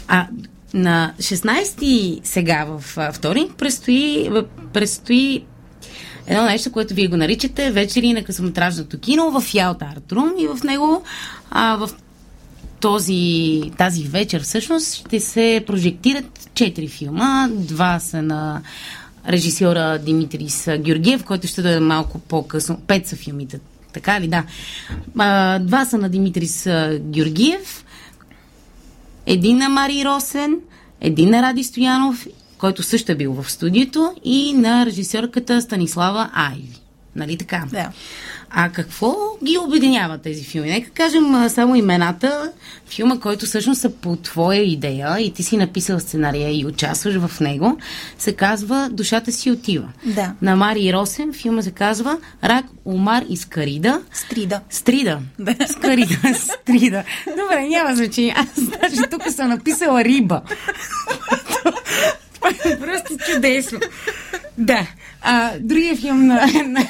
А 0.09 0.27
на 0.75 1.13
16 1.19 2.21
сега 2.25 2.65
в 2.65 3.13
вторник 3.13 3.53
предстои, 3.55 4.31
предстои 4.73 5.45
едно 6.27 6.45
нещо, 6.45 6.73
което 6.73 6.95
вие 6.95 7.07
го 7.07 7.17
наричате 7.17 7.71
вечери 7.71 8.13
на 8.13 8.25
късометражното 8.25 8.99
кино 8.99 9.41
в 9.41 9.55
Ялта 9.55 9.85
Артрум 9.97 10.33
и 10.39 10.47
в 10.47 10.59
него 10.65 11.03
а, 11.51 11.77
в 11.77 11.91
този, 12.81 13.63
тази 13.79 14.03
вечер 14.03 14.43
всъщност 14.43 14.95
ще 14.95 15.21
се 15.21 15.65
прожектират 15.67 16.51
четири 16.55 16.89
филма. 16.89 17.49
Два 17.51 17.99
са 18.01 18.23
на 18.23 18.63
режисьора 19.29 19.99
Димитрис 19.99 20.69
Георгиев, 20.79 21.25
който 21.25 21.47
ще 21.47 21.63
даде 21.63 21.81
малко 21.81 22.19
по-късно. 22.19 22.81
Пет 22.87 23.07
са 23.07 23.17
филмите, 23.17 23.61
така 23.93 24.21
ли? 24.21 24.29
Да. 24.29 24.45
А, 25.19 25.59
два 25.59 25.85
са 25.85 25.99
на 25.99 26.09
Димитрис 26.09 26.69
Георгиев, 26.99 27.85
един 29.27 29.59
на 29.59 29.69
Мари 29.69 30.05
Росен, 30.05 30.57
един 31.01 31.31
на 31.31 31.43
Ради 31.43 31.65
Стоянов 31.65 32.27
който 32.63 32.83
също 32.83 33.13
е 33.13 33.15
бил 33.15 33.33
в 33.33 33.51
студиото, 33.51 34.15
и 34.25 34.53
на 34.53 34.87
режисьорката 34.87 35.63
Станислава 35.63 36.31
Айви. 36.35 36.81
Нали 37.17 37.37
така? 37.37 37.65
Да. 37.71 37.91
А 38.51 38.69
какво 38.69 39.15
ги 39.45 39.59
обединява 39.59 40.19
тези 40.19 40.45
филми? 40.45 40.71
Нека 40.71 40.91
кажем 40.91 41.49
само 41.49 41.77
имената. 41.77 42.53
Филма, 42.87 43.21
който 43.21 43.47
всъщност 43.47 43.81
са 43.81 43.91
по 43.91 44.17
твоя 44.17 44.63
идея 44.63 45.21
и 45.21 45.33
ти 45.33 45.43
си 45.43 45.57
написал 45.57 46.01
сценария 46.01 46.61
и 46.61 46.67
участваш 46.67 47.15
в 47.15 47.41
него, 47.41 47.79
се 48.19 48.33
казва 48.33 48.89
Душата 48.93 49.33
си 49.33 49.51
отива. 49.51 49.89
Да. 50.07 50.35
На 50.43 50.57
Мари 50.57 50.93
Росен 50.93 51.33
филма 51.33 51.63
се 51.63 51.71
казва 51.71 52.19
Рак, 52.45 52.65
Омар 52.85 53.25
и 53.29 53.37
Скарида. 53.37 54.03
Стрида. 54.13 54.61
Стрида. 54.71 55.19
Да. 55.39 55.57
Скарида. 55.69 56.35
Стрида. 56.35 57.05
Добре, 57.27 57.69
няма 57.69 57.97
значение. 57.97 58.35
Аз 58.37 58.63
даже 58.63 59.03
тук 59.11 59.23
съм 59.31 59.49
написала 59.49 60.05
риба. 60.05 60.43
Просто 62.81 63.17
чудесно. 63.33 63.81
Да. 64.59 64.87
А, 65.23 65.53
другия 65.61 65.97
филм 65.97 66.27
на... 66.27 66.47
на... 66.67 66.87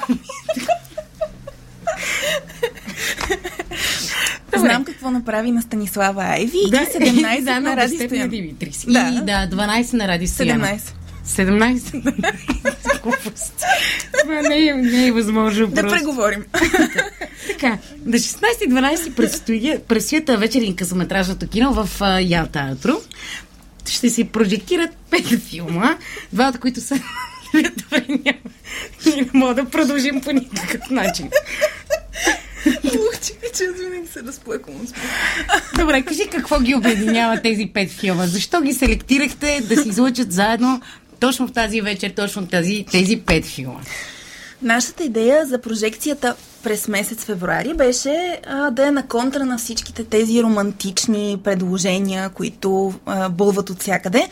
Знам 4.56 4.84
какво 4.84 5.10
направи 5.10 5.50
на 5.50 5.62
Станислава 5.62 6.22
Айви 6.22 6.58
да, 6.70 6.76
и 6.76 6.86
17 6.86 7.40
да, 7.44 7.60
на 7.60 7.76
Ради 7.76 7.96
Стоян. 7.96 8.30
Да. 8.86 9.20
И 9.22 9.24
да, 9.24 9.56
12 9.56 9.92
на 9.92 10.08
Ради 10.08 10.26
Стоян. 10.26 10.60
17. 10.60 10.80
17? 11.26 12.02
Това 14.20 14.42
не 14.42 14.66
е, 14.66 14.74
не 14.74 15.06
е 15.06 15.12
възможно. 15.12 15.66
Да 15.66 15.80
просто. 15.80 15.98
преговорим. 15.98 16.44
така, 17.48 17.78
на 18.04 18.16
16 18.16 18.40
12 18.68 19.14
предстои, 19.14 19.78
предстоят 19.88 20.30
вечерин 20.40 20.76
късометражното 20.76 21.48
кино 21.48 21.72
в 21.72 21.88
Ялта 22.20 22.58
Атро 22.58 23.00
ще 23.88 24.10
се 24.10 24.24
прожектират 24.24 24.90
пет 25.10 25.26
филма, 25.26 25.98
два 26.32 26.48
от 26.48 26.58
които 26.60 26.80
са 26.80 26.94
Добре, 27.54 28.04
няма. 28.08 28.38
Ние 29.06 29.16
не 29.16 29.28
мога 29.34 29.54
да 29.54 29.70
продължим 29.70 30.20
по 30.20 30.32
никакъв 30.32 30.90
начин. 30.90 31.30
Лучи, 32.84 33.32
че 33.56 33.64
аз 33.64 33.80
винаги 33.80 34.08
се 34.12 34.22
разплъквам 34.22 34.86
Добре, 35.78 36.02
кажи 36.02 36.22
какво 36.32 36.60
ги 36.60 36.74
обединява 36.74 37.42
тези 37.42 37.70
пет 37.74 37.90
филма? 37.90 38.26
Защо 38.26 38.60
ги 38.60 38.72
селектирахте 38.72 39.60
да 39.68 39.82
се 39.82 39.88
излучат 39.88 40.32
заедно 40.32 40.80
точно 41.20 41.48
в 41.48 41.52
тази 41.52 41.80
вечер, 41.80 42.10
точно 42.10 42.46
тази, 42.46 42.84
тези 42.90 43.16
пет 43.16 43.46
филма? 43.46 43.80
Нашата 44.62 45.04
идея 45.04 45.46
за 45.46 45.58
прожекцията 45.58 46.34
през 46.62 46.88
месец 46.88 47.24
февруари 47.24 47.74
беше 47.74 48.40
а, 48.46 48.70
да 48.70 48.86
е 48.86 48.90
на 48.90 49.06
контра 49.06 49.44
на 49.44 49.58
всичките 49.58 50.04
тези 50.04 50.42
романтични 50.42 51.40
предложения, 51.44 52.28
които 52.28 52.94
а, 53.06 53.28
бълват 53.28 53.70
от 53.70 53.80
всякъде. 53.80 54.28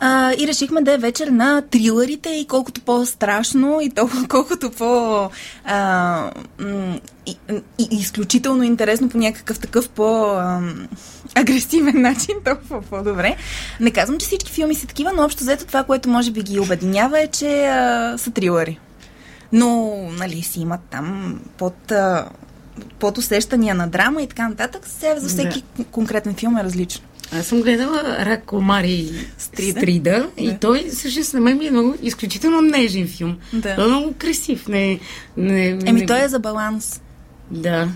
А, 0.00 0.32
и 0.38 0.46
решихме 0.46 0.80
да 0.82 0.92
е 0.92 0.98
вечер 0.98 1.28
на 1.28 1.62
трилърите 1.70 2.28
и 2.28 2.46
колкото 2.46 2.80
по-страшно 2.80 3.80
и 3.80 3.90
толкова 3.90 4.26
колкото 4.28 4.70
по- 4.70 5.30
а, 5.64 6.30
и, 7.26 7.36
и, 7.78 7.88
изключително 7.90 8.62
интересно 8.62 9.08
по 9.08 9.18
някакъв 9.18 9.58
такъв 9.58 9.88
по- 9.88 10.60
агресивен 11.34 12.02
начин, 12.02 12.34
толкова 12.44 12.82
по-добре. 12.82 13.36
Не 13.80 13.90
казвам, 13.90 14.18
че 14.18 14.26
всички 14.26 14.52
филми 14.52 14.74
са 14.74 14.86
такива, 14.86 15.12
но 15.16 15.24
общо 15.24 15.44
взето 15.44 15.66
това, 15.66 15.84
което 15.84 16.08
може 16.08 16.30
би 16.30 16.42
ги 16.42 16.60
обединява 16.60 17.20
е, 17.20 17.26
че 17.26 17.64
а, 17.64 18.14
са 18.18 18.30
трилъри 18.30 18.78
но 19.52 19.96
нали, 20.18 20.42
си 20.42 20.60
имат 20.60 20.80
там 20.90 21.38
под, 21.58 21.92
под 22.98 23.18
усещания 23.18 23.74
на 23.74 23.88
драма 23.88 24.22
и 24.22 24.26
така 24.26 24.48
нататък. 24.48 24.82
Сега 24.86 25.20
за 25.20 25.28
всеки 25.28 25.62
да. 25.78 25.84
конкретен 25.84 26.34
филм 26.34 26.56
е 26.56 26.64
различно. 26.64 27.04
Аз 27.32 27.46
съм 27.46 27.62
гледала 27.62 28.02
Рак 28.18 28.44
Комари 28.44 29.10
Стрида, 29.38 29.80
Стрида 29.80 30.28
да. 30.36 30.44
и 30.44 30.58
той 30.60 30.88
всъщност 30.90 31.34
на 31.34 31.40
мен 31.40 31.58
ми 31.58 31.66
е 31.66 31.70
много 31.70 31.94
изключително 32.02 32.60
нежен 32.60 33.08
филм. 33.08 33.36
Да. 33.52 33.74
Той 33.74 33.84
е 33.84 33.88
много 33.88 34.14
красив. 34.18 34.68
Не, 34.68 35.00
не, 35.36 35.68
Еми 35.68 36.00
не... 36.00 36.06
той 36.06 36.24
е 36.24 36.28
за 36.28 36.38
баланс. 36.38 37.00
Да. 37.50 37.88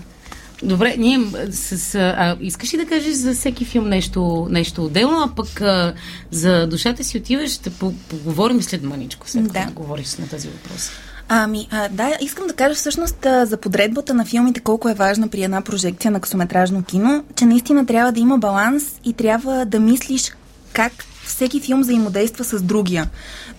Добре, 0.63 0.95
ние 0.97 1.19
с, 1.51 1.95
а, 1.95 2.37
искаш 2.41 2.73
ли 2.73 2.77
да 2.77 2.85
кажеш 2.85 3.13
за 3.13 3.33
всеки 3.33 3.65
филм 3.65 3.89
нещо, 3.89 4.47
нещо 4.51 4.85
отделно, 4.85 5.23
а 5.23 5.35
пък 5.35 5.61
а, 5.61 5.93
за 6.31 6.67
душата 6.67 7.03
си 7.03 7.17
отиваш, 7.17 7.51
ще 7.51 7.69
поговорим 8.09 8.61
след 8.61 8.83
мъничко, 8.83 9.29
след 9.29 9.53
да. 9.53 9.67
говориш 9.75 10.15
на 10.15 10.27
тази 10.27 10.47
въпрос. 10.47 10.91
Ами, 11.29 11.67
а, 11.71 11.89
да, 11.89 12.17
искам 12.21 12.47
да 12.47 12.53
кажа 12.53 12.75
всъщност 12.75 13.25
а, 13.25 13.45
за 13.45 13.57
подредбата 13.57 14.13
на 14.13 14.25
филмите 14.25 14.59
колко 14.59 14.89
е 14.89 14.93
важна 14.93 15.27
при 15.27 15.43
една 15.43 15.61
прожекция 15.61 16.11
на 16.11 16.19
късометражно 16.19 16.83
кино, 16.83 17.23
че 17.35 17.45
наистина 17.45 17.85
трябва 17.85 18.11
да 18.11 18.19
има 18.19 18.37
баланс 18.37 18.99
и 19.03 19.13
трябва 19.13 19.65
да 19.65 19.79
мислиш 19.79 20.35
как 20.73 20.91
всеки 21.25 21.59
филм 21.59 21.81
взаимодейства 21.81 22.43
с 22.43 22.61
другия. 22.61 23.09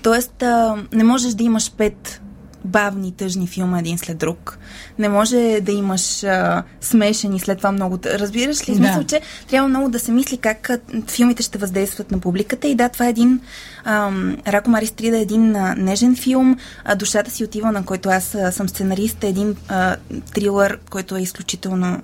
Тоест, 0.02 0.42
а, 0.42 0.76
не 0.92 1.04
можеш 1.04 1.34
да 1.34 1.44
имаш 1.44 1.72
пет 1.72 2.20
бавни, 2.64 3.12
тъжни 3.12 3.46
филма 3.46 3.78
един 3.78 3.98
след 3.98 4.18
друг. 4.18 4.58
Не 4.98 5.08
може 5.08 5.58
да 5.62 5.72
имаш 5.72 6.24
а, 6.24 6.62
смешен 6.80 7.34
и 7.34 7.40
след 7.40 7.58
това 7.58 7.72
много... 7.72 7.98
Разбираш 8.04 8.68
ли? 8.68 8.72
Да. 8.72 8.78
Смисъл, 8.78 9.04
че 9.04 9.20
трябва 9.48 9.68
много 9.68 9.88
да 9.88 9.98
се 9.98 10.12
мисли 10.12 10.36
как 10.36 10.70
филмите 11.06 11.42
ще 11.42 11.58
въздействат 11.58 12.10
на 12.10 12.18
публиката. 12.18 12.68
И 12.68 12.74
да, 12.74 12.88
това 12.88 13.06
е 13.06 13.10
един... 13.10 13.40
Ам, 13.84 14.36
Рако 14.46 14.70
Мари 14.70 14.86
Стрида 14.86 15.18
е 15.18 15.22
един 15.22 15.56
а, 15.56 15.74
нежен 15.74 16.16
филм. 16.16 16.56
А, 16.84 16.94
Душата 16.94 17.30
си 17.30 17.44
отива, 17.44 17.72
на 17.72 17.84
който 17.84 18.08
аз 18.08 18.34
а, 18.34 18.52
съм 18.52 18.68
сценарист. 18.68 19.24
Е 19.24 19.28
един 19.28 19.56
а, 19.68 19.96
трилър, 20.34 20.78
който 20.90 21.16
е 21.16 21.22
изключително 21.22 22.02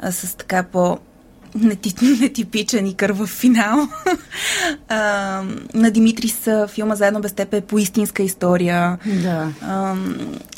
а, 0.00 0.12
с 0.12 0.36
така 0.36 0.62
по 0.62 0.98
нетипичен 2.20 2.86
и 2.86 2.94
кървав 2.94 3.28
финал. 3.28 3.88
а, 4.88 5.42
на 5.74 5.90
Димитрис 5.90 6.48
филма 6.68 6.94
Заедно 6.94 7.20
без 7.20 7.32
теб 7.32 7.54
е 7.54 7.60
по 7.60 7.78
истинска 7.78 8.22
история. 8.22 8.98
Да. 9.22 9.52
А, 9.62 9.94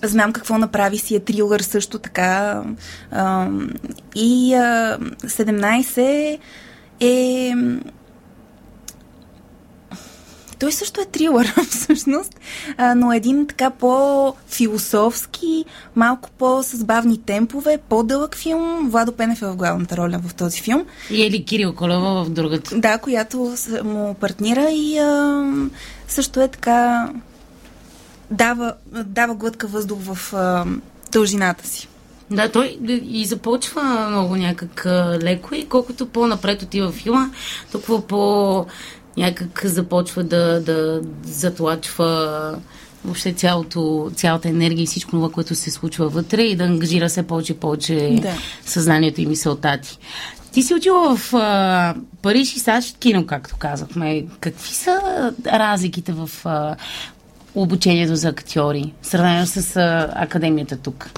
знам 0.02 0.32
какво 0.32 0.58
направи 0.58 0.98
си 0.98 1.16
е 1.16 1.20
трилър 1.20 1.60
също 1.60 1.98
така. 1.98 2.62
А, 3.10 3.48
и 4.14 4.54
а, 4.54 4.98
17 5.24 6.38
е 7.00 7.54
той 10.60 10.72
също 10.72 11.00
е 11.00 11.04
трилър, 11.04 11.54
всъщност, 11.70 12.40
а, 12.76 12.94
но 12.94 13.12
един 13.12 13.46
така 13.46 13.70
по-философски, 13.70 15.64
малко 15.96 16.30
по-с 16.38 16.84
бавни 16.84 17.22
темпове, 17.22 17.78
по-дълъг 17.88 18.36
филм. 18.36 18.88
Владо 18.90 19.12
Пенев 19.12 19.42
е 19.42 19.46
в 19.46 19.56
главната 19.56 19.96
роля 19.96 20.20
в 20.28 20.34
този 20.34 20.60
филм. 20.60 20.84
И 21.10 21.26
Ели 21.26 21.44
Кирил 21.44 21.74
Колева 21.74 22.24
в 22.24 22.30
другата. 22.30 22.78
Да, 22.78 22.98
която 22.98 23.54
му 23.84 24.14
партнира 24.14 24.70
и 24.70 24.98
а, 24.98 25.44
също 26.08 26.40
е 26.40 26.48
така 26.48 27.08
дава, 28.30 28.74
дава 29.04 29.34
глътка 29.34 29.66
въздух 29.66 29.98
в 30.02 30.34
а, 30.34 30.64
дължината 31.12 31.66
си. 31.66 31.88
Да, 32.30 32.48
той 32.48 32.78
и 33.04 33.24
започва 33.24 34.06
много 34.10 34.36
някак 34.36 34.86
леко 35.22 35.54
и 35.54 35.66
колкото 35.68 36.06
по-напред 36.06 36.62
отива 36.62 36.92
филма, 36.92 37.30
толкова 37.72 38.06
по 38.06 38.66
някак 39.18 39.62
започва 39.64 40.24
да, 40.24 40.60
да 40.60 41.00
затлачва 41.24 42.58
въобще 43.04 43.32
цялото, 43.32 44.10
цялата 44.14 44.48
енергия 44.48 44.82
и 44.82 44.86
всичко 44.86 45.10
това, 45.10 45.30
което 45.30 45.54
се 45.54 45.70
случва 45.70 46.08
вътре 46.08 46.42
и 46.42 46.56
да 46.56 46.64
ангажира 46.64 47.08
се 47.08 47.22
повече 47.22 47.52
и 47.52 47.56
повече 47.56 48.18
да. 48.22 48.32
съзнанието 48.64 49.20
и 49.20 49.26
мисълта 49.26 49.78
ти. 49.82 49.98
Ти 50.52 50.62
си 50.62 50.74
учила 50.74 51.16
в 51.16 51.34
а, 51.34 51.94
Париж 52.22 52.56
и 52.56 52.58
САЩ 52.58 52.98
кино, 52.98 53.26
както 53.26 53.56
казахме. 53.56 54.26
Какви 54.40 54.74
са 54.74 55.00
разликите 55.46 56.12
в 56.12 56.30
а, 56.44 56.76
обучението 57.54 58.16
за 58.16 58.28
актьори, 58.28 58.92
сравнено 59.02 59.46
с 59.46 59.76
а, 59.76 60.08
академията 60.14 60.76
тук? 60.76 61.10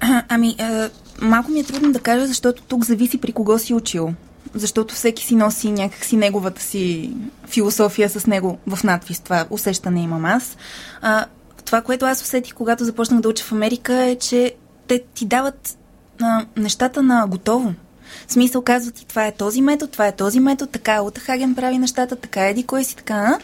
А, 0.00 0.22
ами, 0.28 0.56
а, 0.58 0.90
малко 1.22 1.50
ми 1.50 1.60
е 1.60 1.64
трудно 1.64 1.92
да 1.92 2.00
кажа, 2.00 2.26
защото 2.26 2.62
тук 2.62 2.84
зависи 2.84 3.18
при 3.18 3.32
кого 3.32 3.58
си 3.58 3.74
учил 3.74 4.14
защото 4.54 4.94
всеки 4.94 5.24
си 5.24 5.34
носи 5.34 5.70
някакси 5.70 6.16
неговата 6.16 6.62
си 6.62 7.12
философия 7.46 8.10
с 8.10 8.26
него 8.26 8.58
в 8.66 8.84
надвис. 8.84 9.20
Това 9.20 9.46
усещане 9.50 10.02
имам 10.02 10.24
аз. 10.24 10.56
А, 11.02 11.24
това, 11.64 11.82
което 11.82 12.06
аз 12.06 12.22
усетих, 12.22 12.54
когато 12.54 12.84
започнах 12.84 13.20
да 13.20 13.28
уча 13.28 13.44
в 13.44 13.52
Америка, 13.52 13.94
е, 13.94 14.16
че 14.16 14.54
те 14.88 15.02
ти 15.14 15.26
дават 15.26 15.78
а, 16.20 16.44
нещата 16.56 17.02
на 17.02 17.26
готово. 17.26 17.74
В 18.26 18.32
смисъл 18.32 18.62
казват 18.62 18.94
ти, 18.94 19.06
това 19.06 19.26
е 19.26 19.32
този 19.32 19.62
метод, 19.62 19.92
това 19.92 20.06
е 20.06 20.16
този 20.16 20.40
метод, 20.40 20.70
така 20.72 21.02
Ута 21.02 21.20
Хаген 21.20 21.54
прави 21.54 21.78
нещата, 21.78 22.16
така 22.16 22.48
еди 22.48 22.62
кой 22.62 22.84
си, 22.84 22.96
така. 22.96 23.38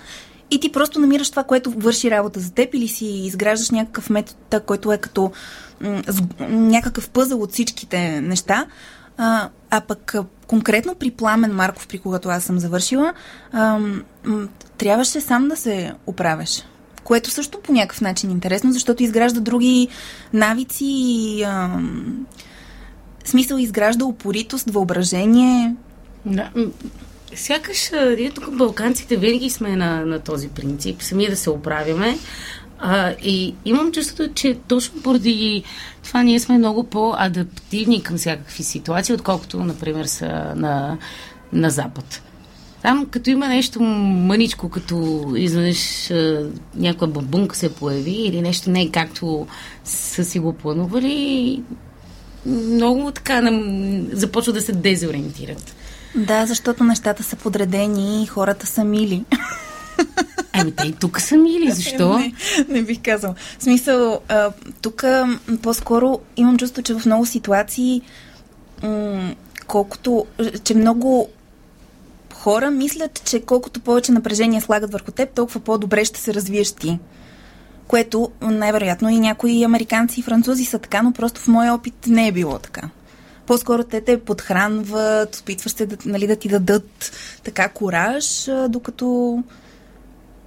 И 0.51 0.61
ти 0.61 0.73
просто 0.73 1.01
намираш 1.01 1.31
това, 1.31 1.45
което 1.45 1.71
върши 1.71 2.11
работа 2.11 2.41
за 2.41 2.53
теб 2.53 2.75
или 2.75 2.89
си 2.89 3.07
изграждаш 3.07 3.71
някакъв 3.71 4.11
метод, 4.11 4.61
който 4.67 4.93
е 4.93 4.99
като 4.99 5.33
м- 5.81 6.03
някакъв 6.49 7.11
пъзъл 7.11 7.43
от 7.43 7.53
всичките 7.53 8.21
неща. 8.21 8.67
А, 9.17 9.49
а 9.71 9.81
пък 9.81 10.15
конкретно 10.47 10.95
при 10.95 11.11
Пламен 11.11 11.55
Марков, 11.55 11.87
при 11.89 11.99
когато 11.99 12.29
аз 12.29 12.45
съм 12.45 12.59
завършила, 12.59 13.13
а, 13.53 13.79
трябваше 14.79 15.21
сам 15.21 15.49
да 15.49 15.57
се 15.57 15.93
оправяш. 16.07 16.63
Което 17.05 17.31
също 17.31 17.61
по 17.61 17.73
някакъв 17.73 18.01
начин 18.01 18.31
е 18.31 18.33
интересно, 18.33 18.73
защото 18.73 19.03
изгражда 19.03 19.41
други 19.41 19.89
навици 20.33 20.85
и 20.85 21.43
а, 21.43 21.81
смисъл 23.25 23.57
изгражда 23.57 24.05
упоритост, 24.05 24.71
въображение. 24.71 25.75
Да. 26.27 26.51
Сякаш 27.35 27.91
ние 28.19 28.31
тук 28.31 28.57
балканците 28.57 29.17
винаги 29.17 29.51
сме 29.51 29.77
на, 29.77 30.07
на 30.07 30.21
този 30.21 30.49
принцип, 30.49 31.03
сами 31.03 31.31
да 31.31 31.37
се 31.37 31.51
оправяме. 31.51 32.19
А, 32.83 33.15
и 33.23 33.55
имам 33.65 33.93
чувството, 33.93 34.35
че 34.35 34.59
точно 34.69 35.03
поради 35.03 35.63
това 36.05 36.23
ние 36.23 36.41
сме 36.41 36.59
много 36.59 36.85
по-адаптивни 36.85 38.03
към 38.03 38.17
всякакви 38.17 38.63
ситуации, 38.63 39.15
отколкото, 39.15 39.65
например, 39.65 40.05
са 40.05 40.53
на, 40.57 40.99
на 41.53 41.71
Запад. 41.71 42.23
Там, 42.83 43.07
като 43.07 43.31
има 43.31 43.49
нещо 43.49 43.83
мъничко, 43.83 44.69
като 44.69 45.27
изведнъж 45.37 46.11
някаква 46.75 47.07
бабунка 47.07 47.57
се 47.57 47.75
появи 47.75 48.11
или 48.27 48.43
нещо 48.43 48.71
не 48.71 48.83
е 48.83 48.91
както 48.91 49.47
са 49.85 50.25
си 50.25 50.39
го 50.39 50.53
планували, 50.53 51.63
много 52.47 53.11
така 53.11 53.41
нам, 53.41 54.07
започва 54.13 54.53
да 54.53 54.61
се 54.61 54.73
дезориентират. 54.73 55.75
Да, 56.15 56.47
защото 56.47 56.85
нещата 56.85 57.23
са 57.23 57.37
подредени 57.37 58.23
и 58.23 58.27
хората 58.27 58.67
са 58.67 58.85
мили. 58.85 59.25
Ами 60.53 60.73
те 60.73 60.87
и 60.87 60.93
тук 60.93 61.21
са 61.21 61.37
мили, 61.37 61.71
защо? 61.71 62.19
не, 62.19 62.33
не 62.69 62.83
бих 62.83 62.99
казал. 63.05 63.35
В 63.59 63.63
смисъл, 63.63 64.21
а, 64.29 64.51
тук 64.83 65.05
по-скоро 65.63 66.21
имам 66.37 66.59
чувство, 66.59 66.83
че 66.83 66.95
в 66.95 67.07
много 67.07 67.27
ситуации 67.27 68.03
м- 68.83 69.35
колкото, 69.67 70.27
че 70.65 70.75
много 70.75 71.29
хора 72.35 72.71
мислят, 72.71 73.23
че 73.25 73.41
колкото 73.41 73.81
повече 73.81 74.13
напрежение 74.13 74.61
слагат 74.61 74.93
върху 74.93 75.11
теб, 75.11 75.31
толкова 75.35 75.61
по-добре 75.61 76.05
ще 76.05 76.21
се 76.21 76.35
развиеш 76.35 76.73
ти. 76.73 76.99
Което 77.87 78.31
най-вероятно 78.41 79.09
и 79.09 79.21
някои 79.21 79.65
американци 79.65 80.21
и 80.21 80.23
французи 80.23 80.65
са 80.65 80.79
така, 80.79 81.03
но 81.03 81.13
просто 81.13 81.41
в 81.41 81.49
моя 81.49 81.75
опит 81.75 81.95
не 82.07 82.29
е 82.29 82.33
било 82.33 82.59
така. 82.59 82.83
По-скоро 83.47 83.85
те 83.85 84.01
те 84.01 84.21
подхранват, 84.21 85.37
опитваш 85.37 85.73
се 85.73 85.87
да, 85.87 85.97
нали, 86.07 86.27
да 86.27 86.37
ти 86.37 86.49
дадат 86.49 87.13
така 87.45 87.69
кораж, 87.69 88.49
докато 88.69 89.43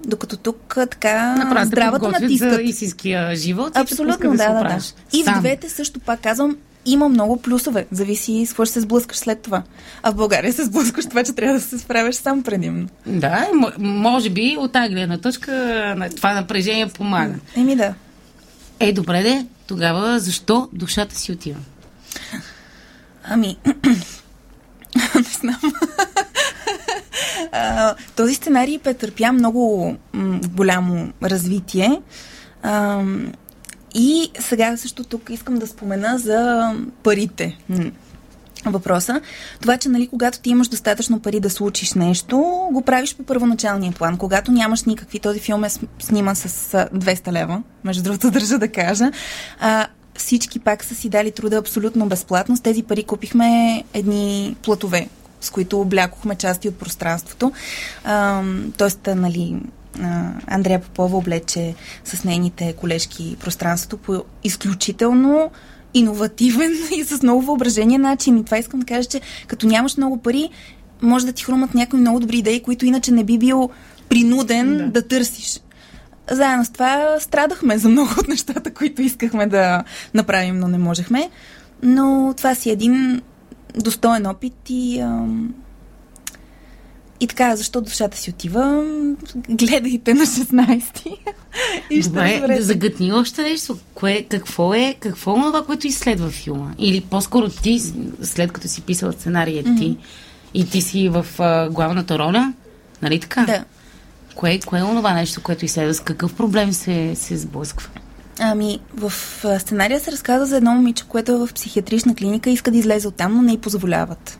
докато 0.05 0.37
тук 0.37 0.77
така 0.89 1.35
Направо 1.35 1.65
здравата 1.65 2.09
натискат. 2.09 2.53
за 2.53 2.61
истинския 2.61 3.35
живот. 3.35 3.77
Абсолютно, 3.77 4.31
да, 4.31 4.37
да, 4.37 4.53
да, 4.53 4.63
да. 4.63 4.79
И 5.13 5.23
в 5.23 5.39
двете 5.39 5.69
също 5.69 5.99
пак 5.99 6.21
казвам, 6.21 6.57
има 6.85 7.09
много 7.09 7.41
плюсове. 7.41 7.85
Зависи 7.91 8.45
с 8.45 8.49
какво 8.49 8.65
ще 8.65 8.73
се 8.73 8.81
сблъскаш 8.81 9.17
след 9.17 9.41
това. 9.41 9.63
А 10.03 10.11
в 10.11 10.15
България 10.15 10.53
се 10.53 10.65
сблъскаш 10.65 11.05
това, 11.05 11.23
че 11.23 11.33
трябва 11.33 11.53
да 11.53 11.61
се 11.61 11.79
справяш 11.79 12.15
сам 12.15 12.43
предимно. 12.43 12.87
Да, 13.05 13.47
може 13.79 14.29
би 14.29 14.55
от 14.59 14.71
тази 14.71 14.93
гледна 14.93 15.17
точка 15.17 16.11
това 16.15 16.33
напрежение 16.33 16.87
помага. 16.87 17.35
Еми 17.55 17.75
да. 17.75 17.93
Е, 18.79 18.93
добре 18.93 19.23
де, 19.23 19.45
тогава 19.67 20.19
защо 20.19 20.69
душата 20.73 21.15
си 21.15 21.31
отива? 21.31 21.59
Ами, 23.23 23.57
не 25.15 25.23
знам. 25.23 25.59
този 28.15 28.35
сценарий 28.35 28.79
претърпя 28.79 29.31
много 29.31 29.95
м- 30.13 30.39
голямо 30.55 31.13
развитие. 31.23 32.01
А, 32.63 33.01
и 33.95 34.31
сега 34.39 34.77
също 34.77 35.03
тук 35.03 35.29
искам 35.29 35.55
да 35.55 35.67
спомена 35.67 36.17
за 36.17 36.71
парите. 37.03 37.57
Въпроса. 38.65 39.21
Това, 39.61 39.77
че 39.77 39.89
нали, 39.89 40.07
когато 40.07 40.39
ти 40.39 40.49
имаш 40.49 40.67
достатъчно 40.67 41.19
пари 41.19 41.39
да 41.39 41.49
случиш 41.49 41.93
нещо, 41.93 42.37
го 42.71 42.81
правиш 42.81 43.15
по 43.15 43.23
първоначалния 43.23 43.91
план. 43.91 44.17
Когато 44.17 44.51
нямаш 44.51 44.83
никакви, 44.83 45.19
този 45.19 45.39
филм 45.39 45.63
е 45.63 45.69
сниман 45.99 46.35
с 46.35 46.49
200 46.95 47.31
лева, 47.31 47.63
между 47.83 48.03
другото 48.03 48.31
държа 48.31 48.57
да 48.57 48.67
кажа, 48.67 49.11
а, 49.59 49.87
всички 50.17 50.59
пак 50.59 50.83
са 50.83 50.95
си 50.95 51.09
дали 51.09 51.31
труда 51.31 51.57
абсолютно 51.57 52.05
безплатно. 52.05 52.57
С 52.57 52.61
тези 52.61 52.83
пари 52.83 53.03
купихме 53.03 53.83
едни 53.93 54.55
платове, 54.63 55.07
с 55.43 55.49
които 55.49 55.81
облякохме 55.81 56.35
части 56.35 56.69
от 56.69 56.75
пространството. 56.75 57.51
Тоест, 58.77 59.09
нали, 59.15 59.55
Андрея 60.47 60.79
Попова 60.79 61.17
облече 61.17 61.75
с 62.05 62.23
нейните 62.23 62.73
колежки 62.73 63.37
пространството 63.39 63.97
по 63.97 64.23
изключително 64.43 65.51
иновативен 65.93 66.71
и 66.97 67.03
с 67.03 67.23
много 67.23 67.41
въображение 67.41 67.97
начин. 67.97 68.37
И 68.37 68.45
това 68.45 68.57
искам 68.57 68.79
да 68.79 68.85
кажа, 68.85 69.09
че 69.09 69.21
като 69.47 69.67
нямаш 69.67 69.97
много 69.97 70.17
пари, 70.17 70.49
може 71.01 71.25
да 71.25 71.33
ти 71.33 71.43
хрумат 71.43 71.73
някои 71.73 71.99
много 71.99 72.19
добри 72.19 72.37
идеи, 72.37 72.63
които 72.63 72.85
иначе 72.85 73.11
не 73.11 73.23
би 73.23 73.37
бил 73.37 73.69
принуден 74.09 74.77
да, 74.77 74.87
да 74.87 75.07
търсиш. 75.07 75.59
Заедно 76.31 76.65
с 76.65 76.69
това 76.69 77.17
страдахме 77.19 77.77
за 77.77 77.89
много 77.89 78.09
от 78.19 78.27
нещата, 78.27 78.73
които 78.73 79.01
искахме 79.01 79.47
да 79.47 79.83
направим, 80.13 80.59
но 80.59 80.67
не 80.67 80.77
можехме. 80.77 81.29
Но 81.83 82.33
това 82.37 82.55
си 82.55 82.69
е 82.69 82.73
един 82.73 83.21
достоен 83.77 84.25
опит 84.25 84.53
и, 84.69 85.05
и 87.19 87.27
така, 87.27 87.55
защо 87.55 87.81
душата 87.81 88.17
си 88.17 88.29
отива? 88.29 88.83
Гледайте 89.49 90.13
на 90.13 90.25
16 90.25 91.17
и 91.89 92.01
ще 92.01 92.09
Добре, 92.09 92.55
да 92.55 92.61
загътни 92.61 93.13
още 93.13 93.41
нещо. 93.41 93.77
Кое, 93.93 94.25
какво 94.29 94.73
е, 94.73 94.95
какво 94.99 95.37
е 95.37 95.41
това, 95.41 95.65
което 95.65 95.87
изследва 95.87 96.29
филма? 96.29 96.71
Или 96.77 97.01
по-скоро 97.01 97.49
ти, 97.49 97.81
след 98.21 98.51
като 98.51 98.67
си 98.67 98.81
писала 98.81 99.13
сценария 99.13 99.63
mm-hmm. 99.63 99.79
ти, 99.79 99.97
и 100.53 100.69
ти 100.69 100.81
си 100.81 101.09
в 101.09 101.25
а, 101.39 101.69
главната 101.69 102.19
роля, 102.19 102.53
нали 103.01 103.19
така? 103.19 103.43
Да. 103.45 103.63
Кое, 104.35 104.59
кое 104.65 104.79
е 104.79 104.83
онова 104.83 105.13
нещо, 105.13 105.41
което 105.41 105.65
изследва? 105.65 105.93
С 105.93 105.99
какъв 105.99 106.33
проблем 106.33 106.73
се, 106.73 107.15
се 107.15 107.37
сблъсква? 107.37 107.89
Ами, 108.39 108.79
в 108.93 109.13
сценария 109.59 109.99
се 109.99 110.11
разказва 110.11 110.45
за 110.45 110.57
едно 110.57 110.71
момиче, 110.71 111.03
което 111.07 111.31
е 111.31 111.37
в 111.37 111.53
психиатрична 111.53 112.15
клиника 112.15 112.49
и 112.49 112.53
иска 112.53 112.71
да 112.71 112.77
излезе 112.77 113.07
оттам, 113.07 113.35
но 113.35 113.41
не 113.41 113.53
й 113.53 113.57
позволяват. 113.57 114.39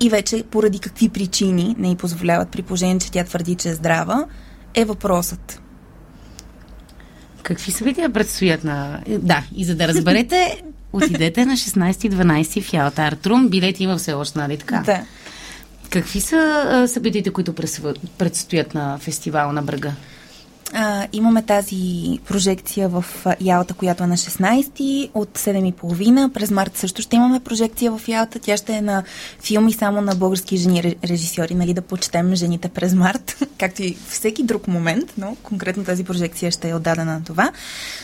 И 0.00 0.10
вече 0.10 0.44
поради 0.50 0.78
какви 0.78 1.08
причини 1.08 1.74
не 1.78 1.90
й 1.90 1.96
позволяват, 1.96 2.48
при 2.48 2.62
положение, 2.62 2.98
че 2.98 3.10
тя 3.10 3.24
твърди, 3.24 3.54
че 3.54 3.68
е 3.68 3.74
здрава, 3.74 4.24
е 4.74 4.84
въпросът. 4.84 5.60
Какви 7.42 7.72
събития 7.72 8.12
предстоят 8.12 8.64
на... 8.64 9.00
Да, 9.08 9.44
и 9.56 9.64
за 9.64 9.74
да 9.74 9.88
разберете, 9.88 10.62
отидете 10.92 11.46
на 11.46 11.52
16-12 11.52 12.62
в 12.62 12.72
Ялта 12.72 13.02
Артрум. 13.02 13.48
Билети 13.48 13.82
има 13.82 13.96
все 13.96 14.12
още, 14.12 14.38
нали 14.38 14.58
така? 14.58 14.82
Да. 14.86 15.02
Какви 15.90 16.20
са 16.20 16.84
събитията, 16.88 17.32
които 17.32 17.54
предстоят 18.18 18.74
на 18.74 18.98
фестивала 18.98 19.52
на 19.52 19.62
Бръга? 19.62 19.92
А, 20.72 21.06
имаме 21.12 21.42
тази 21.42 22.18
прожекция 22.28 22.88
в 22.88 23.04
Ялта, 23.40 23.74
която 23.74 24.04
е 24.04 24.06
на 24.06 24.16
16 24.16 25.10
от 25.14 25.38
7.30. 25.38 26.32
През 26.32 26.50
март 26.50 26.76
също 26.76 27.02
ще 27.02 27.16
имаме 27.16 27.40
прожекция 27.40 27.92
в 27.98 28.08
Ялта. 28.08 28.38
Тя 28.38 28.56
ще 28.56 28.72
е 28.72 28.82
на 28.82 29.02
филми 29.40 29.72
само 29.72 30.00
на 30.00 30.14
български 30.14 30.56
жени 30.56 30.96
режисьори, 31.04 31.54
нали, 31.54 31.74
да 31.74 31.82
почетем 31.82 32.34
жените 32.34 32.68
през 32.68 32.94
март, 32.94 33.36
както 33.58 33.82
и 33.82 33.96
всеки 34.08 34.42
друг 34.42 34.68
момент, 34.68 35.12
но 35.18 35.36
конкретно 35.42 35.84
тази 35.84 36.04
прожекция 36.04 36.50
ще 36.50 36.68
е 36.68 36.74
отдадена 36.74 37.12
на 37.12 37.24
това. 37.24 37.52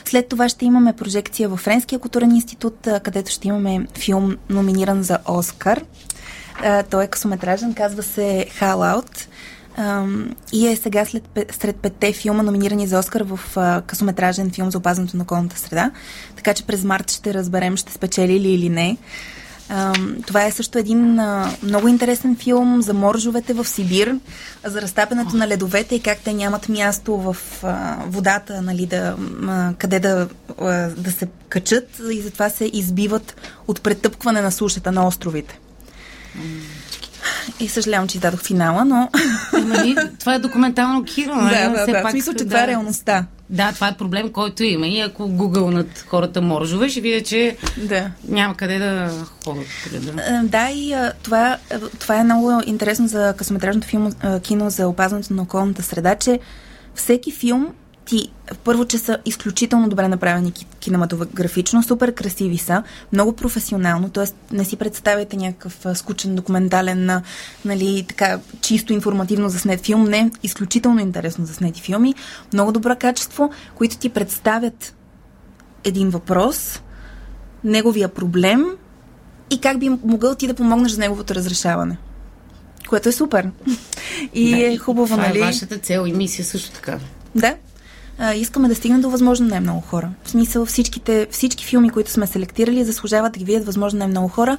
След 0.04 0.28
това 0.28 0.48
ще 0.48 0.64
имаме 0.64 0.92
прожекция 0.92 1.48
в 1.48 1.56
Френския 1.56 1.98
културен 1.98 2.30
институт, 2.30 2.88
където 3.02 3.30
ще 3.30 3.48
имаме 3.48 3.86
филм 3.98 4.36
номиниран 4.50 5.02
за 5.02 5.18
Оскар. 5.28 5.84
Той 6.90 7.04
е 7.04 7.08
късометражен, 7.08 7.74
казва 7.74 8.02
се 8.02 8.46
Hall 8.60 8.96
Out 8.96 9.26
и 10.52 10.68
е 10.68 10.76
сега 10.76 11.04
след, 11.04 11.38
сред 11.60 11.76
петте 11.76 12.12
филма, 12.12 12.42
номинирани 12.42 12.86
за 12.86 12.98
Оскар 12.98 13.20
в 13.20 13.40
а, 13.56 13.82
късометражен 13.86 14.50
филм 14.50 14.70
за 14.70 14.78
опазването 14.78 15.16
на 15.16 15.22
околната 15.22 15.58
среда. 15.58 15.90
Така 16.36 16.54
че 16.54 16.66
през 16.66 16.84
март 16.84 17.10
ще 17.10 17.34
разберем 17.34 17.76
ще 17.76 17.92
спечели 17.92 18.40
ли 18.40 18.48
или 18.48 18.68
не. 18.68 18.96
Това 20.26 20.44
е 20.44 20.52
също 20.52 20.78
един 20.78 21.20
много 21.62 21.88
интересен 21.88 22.36
филм 22.36 22.82
за 22.82 22.94
моржовете 22.94 23.52
в 23.52 23.64
Сибир, 23.64 24.16
за 24.64 24.82
разтапянето 24.82 25.36
на 25.36 25.48
ледовете 25.48 25.94
и 25.94 26.00
как 26.00 26.18
те 26.18 26.32
нямат 26.32 26.68
място 26.68 27.16
в 27.16 27.36
водата, 28.06 28.62
нали, 28.62 28.86
да, 28.86 29.16
къде 29.78 30.00
да, 30.00 30.28
да 30.96 31.12
се 31.12 31.28
качат 31.48 32.00
и 32.12 32.20
затова 32.20 32.50
се 32.50 32.70
избиват 32.72 33.36
от 33.68 33.82
претъпкване 33.82 34.40
на 34.40 34.52
сушата 34.52 34.92
на 34.92 35.06
островите. 35.06 35.58
И 37.60 37.68
съжалявам, 37.68 38.08
че 38.08 38.16
издадох 38.16 38.42
финала, 38.42 38.84
но... 38.84 39.08
Нали, 39.64 39.96
това 40.20 40.34
е 40.34 40.38
документално 40.38 41.04
кино. 41.04 41.34
Нали? 41.34 41.54
Да, 41.54 41.68
да, 41.68 41.86
да. 41.86 42.02
В 42.08 42.10
смисъл, 42.10 42.34
че 42.34 42.44
да. 42.44 42.50
това 42.50 42.64
е 42.64 42.66
реалността. 42.66 43.26
Да, 43.50 43.72
това 43.72 43.88
е 43.88 43.96
проблем, 43.96 44.32
който 44.32 44.64
има. 44.64 44.86
И 44.86 45.00
ако 45.00 45.28
гугълнат 45.28 46.04
хората 46.08 46.40
моржове, 46.40 46.88
ще 46.88 47.00
видя, 47.00 47.24
че 47.24 47.56
да. 47.76 48.10
няма 48.28 48.56
къде 48.56 48.78
да 48.78 49.10
ходят. 49.44 49.66
Къде 49.84 49.98
да... 49.98 50.40
да, 50.42 50.70
и 50.70 50.96
това, 51.22 51.56
това 51.98 52.16
е 52.16 52.24
много 52.24 52.52
интересно 52.66 53.08
за 53.08 53.34
късометражното 53.36 53.88
филм, 53.88 54.12
кино 54.42 54.70
за 54.70 54.88
опазването 54.88 55.34
на 55.34 55.42
околната 55.42 55.82
среда, 55.82 56.14
че 56.14 56.40
всеки 56.94 57.32
филм 57.32 57.68
ти, 58.12 58.32
първо, 58.64 58.84
че 58.84 58.98
са 58.98 59.18
изключително 59.24 59.88
добре 59.88 60.08
направени 60.08 60.52
кинематографично, 60.80 61.82
супер 61.82 62.14
красиви 62.14 62.58
са, 62.58 62.82
много 63.12 63.32
професионално, 63.32 64.10
т.е. 64.10 64.54
не 64.54 64.64
си 64.64 64.76
представяйте 64.76 65.36
някакъв 65.36 65.86
скучен 65.94 66.34
документален, 66.34 67.22
нали, 67.64 68.04
така, 68.08 68.40
чисто 68.60 68.92
информативно 68.92 69.48
заснет 69.48 69.80
филм, 69.80 70.04
не, 70.04 70.30
изключително 70.42 71.00
интересно 71.00 71.46
заснети 71.46 71.82
филми, 71.82 72.14
много 72.52 72.72
добро 72.72 72.96
качество, 72.96 73.50
които 73.74 73.96
ти 73.96 74.08
представят 74.08 74.94
един 75.84 76.10
въпрос, 76.10 76.80
неговия 77.64 78.08
проблем 78.08 78.64
и 79.50 79.60
как 79.60 79.78
би 79.78 79.88
могъл 79.88 80.34
ти 80.34 80.46
да 80.46 80.54
помогнеш 80.54 80.92
за 80.92 81.00
неговото 81.00 81.34
разрешаване. 81.34 81.96
Което 82.88 83.08
е 83.08 83.12
супер. 83.12 83.50
И 84.34 84.50
да, 84.50 84.72
е 84.72 84.76
хубаво, 84.76 85.06
това 85.06 85.24
е 85.24 85.28
нали? 85.28 85.38
Това 85.38 85.46
е 85.46 85.50
вашата 85.50 85.78
цел 85.78 86.04
и 86.06 86.12
мисия 86.12 86.44
също 86.44 86.70
така. 86.70 86.98
Да, 87.34 87.56
искаме 88.34 88.68
да 88.68 88.74
стигне 88.74 88.98
до 88.98 89.10
възможно 89.10 89.46
най-много 89.46 89.80
хора. 89.80 90.08
В 90.24 90.30
смисъл 90.30 90.66
всичките, 90.66 91.26
всички 91.30 91.64
филми, 91.64 91.90
които 91.90 92.10
сме 92.10 92.26
селектирали, 92.26 92.84
заслужават 92.84 93.32
да 93.32 93.38
ги 93.38 93.44
видят 93.44 93.66
възможно 93.66 93.98
най-много 93.98 94.28
хора. 94.28 94.56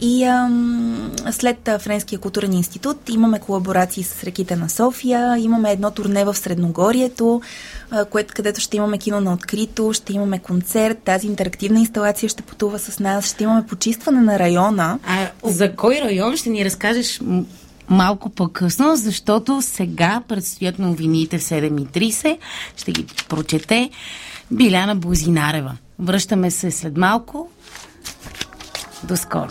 И 0.00 0.24
ам, 0.24 1.12
след 1.30 1.70
Френския 1.78 2.18
културен 2.18 2.52
институт 2.52 3.08
имаме 3.08 3.38
колаборации 3.38 4.02
с 4.02 4.24
реките 4.24 4.56
на 4.56 4.68
София, 4.68 5.38
имаме 5.38 5.72
едно 5.72 5.90
турне 5.90 6.24
в 6.24 6.34
Средногорието, 6.34 7.42
а, 7.90 8.04
което, 8.04 8.34
където 8.36 8.60
ще 8.60 8.76
имаме 8.76 8.98
кино 8.98 9.20
на 9.20 9.32
открито, 9.32 9.92
ще 9.92 10.12
имаме 10.12 10.38
концерт, 10.38 10.98
тази 10.98 11.26
интерактивна 11.26 11.80
инсталация 11.80 12.28
ще 12.28 12.42
пътува 12.42 12.78
с 12.78 12.98
нас, 12.98 13.26
ще 13.26 13.44
имаме 13.44 13.66
почистване 13.66 14.20
на 14.20 14.38
района. 14.38 14.98
А 15.06 15.28
за 15.44 15.72
кой 15.72 16.00
район 16.04 16.36
ще 16.36 16.50
ни 16.50 16.64
разкажеш 16.64 17.20
малко 17.88 18.30
по-късно, 18.30 18.96
защото 18.96 19.62
сега 19.62 20.22
предстоят 20.28 20.78
новините 20.78 21.38
в 21.38 21.42
7.30. 21.42 22.38
Ще 22.76 22.92
ги 22.92 23.06
прочете 23.28 23.90
Биляна 24.50 24.96
Бозинарева. 24.96 25.76
Връщаме 25.98 26.50
се 26.50 26.70
след 26.70 26.96
малко. 26.96 27.48
До 29.04 29.16
скоро. 29.16 29.50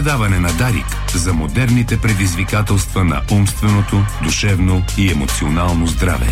Радиопредаване 0.00 0.40
на 0.40 0.52
Дарик 0.52 0.86
за 1.14 1.32
модерните 1.32 2.00
предизвикателства 2.00 3.04
на 3.04 3.22
умственото, 3.32 4.04
душевно 4.22 4.82
и 4.98 5.10
емоционално 5.10 5.86
здраве. 5.86 6.26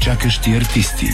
Чакащи 0.00 0.50
артисти. 0.56 1.08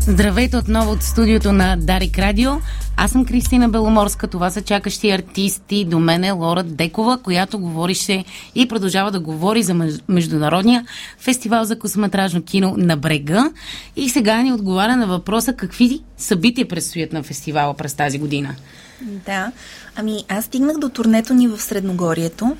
Здравейте 0.00 0.56
отново 0.56 0.90
от 0.92 1.02
студиото 1.02 1.52
на 1.52 1.76
Дарик 1.76 2.18
Радио. 2.18 2.50
Аз 3.00 3.10
съм 3.10 3.24
Кристина 3.24 3.68
Беломорска, 3.68 4.26
това 4.26 4.50
са 4.50 4.62
чакащи 4.62 5.10
артисти. 5.10 5.84
До 5.84 5.98
мен 5.98 6.24
е 6.24 6.30
Лора 6.30 6.62
Декова, 6.62 7.18
която 7.18 7.58
говорише 7.58 8.24
и 8.54 8.68
продължава 8.68 9.10
да 9.10 9.20
говори 9.20 9.62
за 9.62 9.74
Международния 10.08 10.86
фестивал 11.18 11.64
за 11.64 11.78
косметражно 11.78 12.42
кино 12.42 12.74
на 12.76 12.96
Брега. 12.96 13.50
И 13.96 14.08
сега 14.08 14.42
ни 14.42 14.52
отговаря 14.52 14.96
на 14.96 15.06
въпроса 15.06 15.52
какви 15.52 16.00
събития 16.16 16.68
предстоят 16.68 17.12
на 17.12 17.22
фестивала 17.22 17.74
през 17.74 17.94
тази 17.94 18.18
година. 18.18 18.54
Да, 19.02 19.52
ами 19.96 20.24
аз 20.28 20.44
стигнах 20.44 20.78
до 20.78 20.88
турнето 20.88 21.34
ни 21.34 21.48
в 21.48 21.60
Средногорието, 21.60 22.56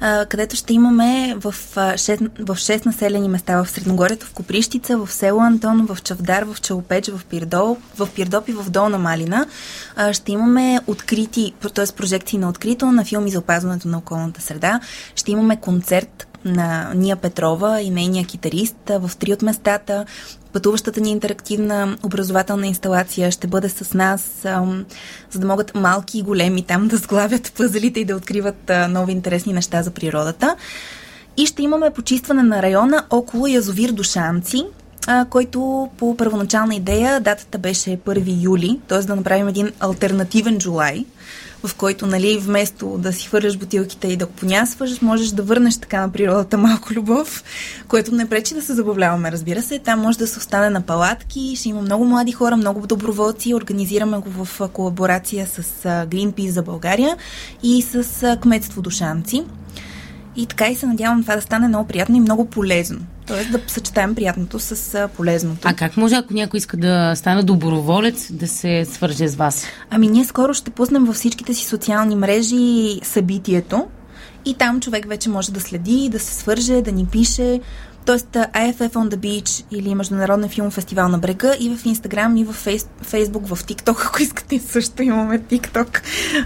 където 0.00 0.56
ще 0.56 0.74
имаме 0.74 1.34
в, 1.38 1.54
а, 1.76 1.92
6, 1.92 2.28
в 2.38 2.56
6 2.56 2.86
населени 2.86 3.28
места 3.28 3.64
в 3.64 3.70
Средногорието, 3.70 4.26
в 4.26 4.32
Коприщица, 4.32 4.98
в 4.98 5.12
село 5.12 5.40
Антон, 5.40 5.86
в 5.86 6.02
Чавдар, 6.02 6.44
в 6.44 6.60
Челопеч, 6.60 7.08
в 7.08 7.24
Пирдол, 7.24 7.76
в 7.98 8.08
Пирдоп 8.14 8.48
и 8.48 8.52
в 8.52 8.70
Долна 8.70 8.98
Малина. 8.98 9.46
Ще 10.12 10.32
имаме 10.32 10.80
открити, 10.86 11.54
т.е. 11.74 11.86
прожекции 11.96 12.38
на 12.38 12.48
открито 12.48 12.92
на 12.92 13.04
филми 13.04 13.30
за 13.30 13.38
опазването 13.38 13.88
на 13.88 13.98
околната 13.98 14.40
среда. 14.40 14.80
Ще 15.14 15.32
имаме 15.32 15.60
концерт 15.60 16.26
на 16.44 16.92
Ния 16.94 17.16
Петрова 17.16 17.80
и 17.80 17.90
нейния 17.90 18.24
китарист 18.24 18.76
в 18.88 19.10
три 19.18 19.32
от 19.32 19.42
местата. 19.42 20.04
Пътуващата 20.52 21.00
ни 21.00 21.10
интерактивна 21.10 21.96
образователна 22.02 22.66
инсталация 22.66 23.30
ще 23.30 23.46
бъде 23.46 23.68
с 23.68 23.94
нас, 23.94 24.30
за 25.30 25.40
да 25.40 25.46
могат 25.46 25.74
малки 25.74 26.18
и 26.18 26.22
големи 26.22 26.62
там 26.62 26.88
да 26.88 26.96
сглавят 26.96 27.52
пъзелите 27.56 28.00
и 28.00 28.04
да 28.04 28.16
откриват 28.16 28.70
нови 28.88 29.12
интересни 29.12 29.52
неща 29.52 29.82
за 29.82 29.90
природата. 29.90 30.56
И 31.36 31.46
ще 31.46 31.62
имаме 31.62 31.90
почистване 31.90 32.42
на 32.42 32.62
района 32.62 33.04
около 33.10 33.46
язовир 33.46 33.92
Душанци, 33.92 34.64
който 35.30 35.88
по 35.98 36.16
първоначална 36.16 36.74
идея 36.74 37.20
датата 37.20 37.58
беше 37.58 37.98
1 37.98 38.42
юли, 38.42 38.80
т.е. 38.88 38.98
да 38.98 39.16
направим 39.16 39.48
един 39.48 39.72
альтернативен 39.80 40.58
Джулай, 40.58 41.04
в 41.66 41.74
който, 41.74 42.06
нали, 42.06 42.38
вместо 42.38 42.98
да 42.98 43.12
си 43.12 43.26
хвърляш 43.26 43.56
бутилките 43.56 44.08
и 44.08 44.16
да 44.16 44.26
понясваш, 44.26 45.00
можеш 45.00 45.28
да 45.28 45.42
върнеш 45.42 45.76
така 45.76 46.00
на 46.00 46.12
природата 46.12 46.58
малко 46.58 46.92
любов, 46.92 47.44
което 47.88 48.14
не 48.14 48.28
пречи 48.28 48.54
да 48.54 48.62
се 48.62 48.74
забавляваме, 48.74 49.32
разбира 49.32 49.62
се. 49.62 49.78
Там 49.78 50.00
може 50.00 50.18
да 50.18 50.26
се 50.26 50.38
остане 50.38 50.70
на 50.70 50.80
палатки, 50.80 51.56
ще 51.56 51.68
има 51.68 51.82
много 51.82 52.04
млади 52.04 52.32
хора, 52.32 52.56
много 52.56 52.86
доброволци. 52.86 53.54
Организираме 53.54 54.18
го 54.18 54.44
в 54.44 54.68
колаборация 54.72 55.46
с 55.46 55.62
Greenpeace 55.84 56.48
за 56.48 56.62
България 56.62 57.16
и 57.62 57.82
с 57.82 58.36
кметство 58.42 58.82
Душанци. 58.82 59.44
И 60.36 60.46
така 60.46 60.68
и 60.68 60.76
се 60.76 60.86
надявам 60.86 61.22
това 61.22 61.36
да 61.36 61.42
стане 61.42 61.68
много 61.68 61.88
приятно 61.88 62.16
и 62.16 62.20
много 62.20 62.44
полезно. 62.44 63.00
Тоест 63.26 63.52
да 63.52 63.60
съчетаем 63.66 64.14
приятното 64.14 64.58
с 64.58 65.08
полезното. 65.16 65.68
А 65.68 65.74
как 65.74 65.96
може, 65.96 66.14
ако 66.14 66.34
някой 66.34 66.58
иска 66.58 66.76
да 66.76 67.12
стане 67.16 67.42
доброволец, 67.42 68.32
да 68.32 68.48
се 68.48 68.84
свърже 68.84 69.28
с 69.28 69.36
вас? 69.36 69.66
Ами 69.90 70.08
ние 70.08 70.24
скоро 70.24 70.54
ще 70.54 70.70
пуснем 70.70 71.04
във 71.04 71.16
всичките 71.16 71.54
си 71.54 71.64
социални 71.64 72.16
мрежи 72.16 73.00
събитието 73.02 73.86
и 74.44 74.54
там 74.54 74.80
човек 74.80 75.08
вече 75.08 75.28
може 75.28 75.52
да 75.52 75.60
следи, 75.60 76.08
да 76.12 76.18
се 76.18 76.34
свърже, 76.34 76.82
да 76.82 76.92
ни 76.92 77.06
пише. 77.06 77.60
Тоест 78.06 78.32
IFF 78.34 78.92
on 78.92 79.08
the 79.08 79.16
Beach 79.16 79.64
или 79.70 79.94
Международен 79.94 80.48
филм 80.48 80.70
фестивал 80.70 81.08
на 81.08 81.18
брега 81.18 81.56
и 81.60 81.76
в 81.76 81.86
Инстаграм, 81.86 82.36
и 82.36 82.44
в 82.44 82.52
фейс, 82.52 82.86
Фейсбук, 83.02 83.46
в 83.46 83.66
ТикТок, 83.66 84.04
ако 84.06 84.22
искате 84.22 84.58
също 84.58 85.02
имаме 85.02 85.38
ТикТок. 85.38 86.02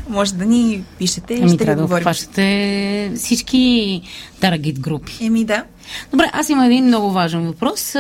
Може 0.09 0.35
да 0.35 0.45
ни 0.45 0.85
пишете 0.99 1.35
и 1.35 1.39
Еми, 1.39 1.49
ще 1.49 1.59
трябва 1.59 1.87
да. 1.87 2.15
Да 2.35 3.17
всички 3.17 4.03
таргет 4.41 4.81
групи. 4.81 5.19
Еми 5.21 5.45
да. 5.45 5.65
Добре, 6.11 6.31
аз 6.33 6.49
имам 6.49 6.65
един 6.65 6.85
много 6.85 7.11
важен 7.11 7.47
въпрос. 7.47 7.95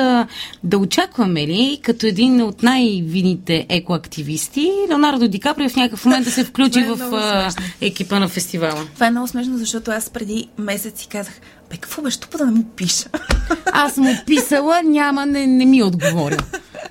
Да 0.65 0.79
очакваме 0.79 1.47
ли, 1.47 1.81
като 1.83 2.07
един 2.07 2.43
от 2.43 2.63
най-вините 2.63 3.67
екоактивисти, 3.69 4.73
Леонардо 4.91 5.29
Ди 5.29 5.41
Каприо 5.41 5.69
в 5.69 5.77
някакъв 5.77 6.05
момент 6.05 6.25
да 6.25 6.31
се 6.31 6.45
включи 6.51 6.79
е 6.79 6.85
в 6.85 7.53
екипа 7.81 8.19
на 8.19 8.29
фестивала? 8.29 8.87
Това 8.95 9.07
е 9.07 9.11
много 9.11 9.29
смешно, 9.29 9.59
защото 9.59 9.91
аз 9.91 10.11
преди 10.11 10.49
месец 10.59 11.01
си 11.01 11.09
казах, 11.09 11.35
бе, 11.71 11.77
какво 11.77 12.03
беше 12.03 12.21
тупа 12.21 12.39
да 12.39 12.47
не 12.47 12.53
му 12.53 12.65
пиша? 12.77 13.09
Аз 13.73 13.97
му 13.97 14.15
писала, 14.27 14.83
няма, 14.83 15.27
не, 15.27 15.47
не 15.47 15.65
ми 15.65 15.83
отговоря. 15.83 16.37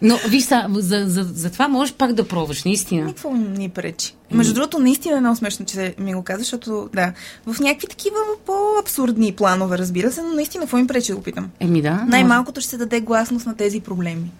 Но 0.01 0.17
виж 0.27 0.43
са, 0.43 0.65
за, 0.69 1.03
за, 1.07 1.23
за 1.23 1.49
това 1.49 1.67
можеш 1.67 1.93
пак 1.93 2.13
да 2.13 2.27
пробваш, 2.27 2.63
наистина. 2.63 3.05
Никакво 3.05 3.33
ни 3.33 3.69
пречи. 3.69 4.15
Между 4.31 4.53
другото, 4.53 4.79
наистина 4.79 5.17
е 5.17 5.19
много 5.19 5.35
смешно, 5.35 5.65
че 5.65 5.95
ми 5.99 6.13
го 6.13 6.23
каза, 6.23 6.39
защото 6.39 6.89
да, 6.93 7.13
в 7.45 7.59
някакви 7.59 7.87
такива 7.87 8.15
по-абсурдни 8.45 9.31
планове, 9.31 9.77
разбира 9.77 10.11
се, 10.11 10.21
но 10.21 10.33
наистина 10.33 10.63
какво 10.63 10.77
им 10.77 10.87
пречи 10.87 11.11
да 11.11 11.17
опитам. 11.17 11.49
Еми 11.59 11.81
да. 11.81 12.05
Най-малкото 12.07 12.61
ще 12.61 12.69
се 12.69 12.77
даде 12.77 13.01
гласност 13.01 13.45
на 13.45 13.55
тези 13.55 13.79
проблеми. 13.79 14.31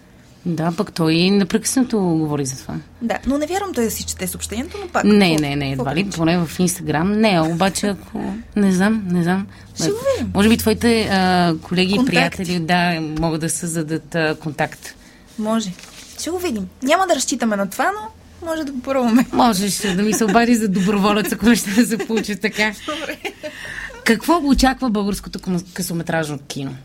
Да, 0.45 0.71
пък 0.77 0.93
той 0.93 1.29
непрекъснато 1.29 1.99
говори 1.99 2.45
за 2.45 2.57
това. 2.57 2.75
Да, 3.01 3.17
но 3.25 3.37
не 3.37 3.47
вярвам 3.47 3.73
той 3.73 3.83
да 3.83 3.91
си 3.91 4.03
чете 4.03 4.27
съобщението, 4.27 4.77
но 4.81 4.87
пак. 4.87 5.03
Не, 5.03 5.35
не, 5.35 5.55
не, 5.55 5.71
едва 5.71 5.95
ли, 5.95 6.09
поне 6.09 6.45
в 6.45 6.59
Инстаграм. 6.59 7.11
Не, 7.11 7.41
обаче 7.41 7.87
ако... 7.87 8.33
Не 8.55 8.71
знам, 8.71 9.03
не 9.11 9.23
знам. 9.23 9.47
Ще. 9.75 9.89
Може 10.33 10.49
би 10.49 10.57
твоите 10.57 11.09
а, 11.11 11.55
колеги 11.61 11.99
и 12.01 12.05
приятели, 12.05 12.59
да, 12.59 13.01
могат 13.19 13.41
да 13.41 13.49
създадат 13.49 14.15
а, 14.15 14.35
контакт. 14.39 14.95
Може. 15.39 15.71
Ще 16.19 16.29
го 16.29 16.39
видим. 16.39 16.67
Няма 16.83 17.07
да 17.07 17.15
разчитаме 17.15 17.55
на 17.55 17.69
това, 17.69 17.91
но 17.91 18.09
може 18.47 18.63
да 18.63 18.71
го 18.71 18.81
пробваме. 18.81 19.25
Можеш 19.33 19.77
да 19.95 20.03
ми 20.03 20.13
се 20.13 20.25
обади 20.25 20.55
за 20.55 20.67
доброволец, 20.67 21.31
ако 21.31 21.55
ще 21.55 21.71
да 21.71 21.85
се 21.87 21.97
получи 21.97 22.35
така. 22.35 22.73
Добре. 22.85 23.17
Какво 24.03 24.41
очаква 24.43 24.89
българското 24.89 25.39
късометражно 25.73 26.39
кино? 26.47 26.75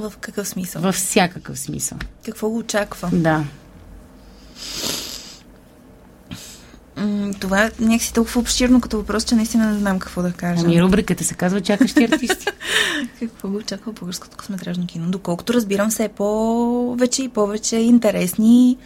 В 0.00 0.12
какъв 0.20 0.48
смисъл? 0.48 0.82
Във 0.82 0.94
всякакъв 0.94 1.58
смисъл. 1.58 1.98
Какво 2.24 2.48
го 2.48 2.58
очаква? 2.58 3.10
Да. 3.12 3.44
Това 7.40 7.70
някакси 7.80 8.12
толкова 8.12 8.40
обширно 8.40 8.80
като 8.80 8.96
въпрос, 8.96 9.24
че 9.24 9.34
наистина 9.34 9.72
не 9.72 9.78
знам 9.78 9.98
какво 9.98 10.22
да 10.22 10.32
кажа. 10.32 10.62
Ами 10.64 10.82
рубриката 10.82 11.24
се 11.24 11.34
казва 11.34 11.60
Чакащи 11.60 12.04
артисти. 12.04 12.46
Какво 13.20 13.48
го 13.48 13.56
очаква 13.56 13.92
българското 13.92 14.36
късометражно 14.36 14.86
кино? 14.86 15.10
Доколкото 15.10 15.54
разбирам, 15.54 15.90
все 15.90 16.08
повече 16.08 17.22
и 17.22 17.28
повече 17.28 17.76
интересни, 17.76 18.76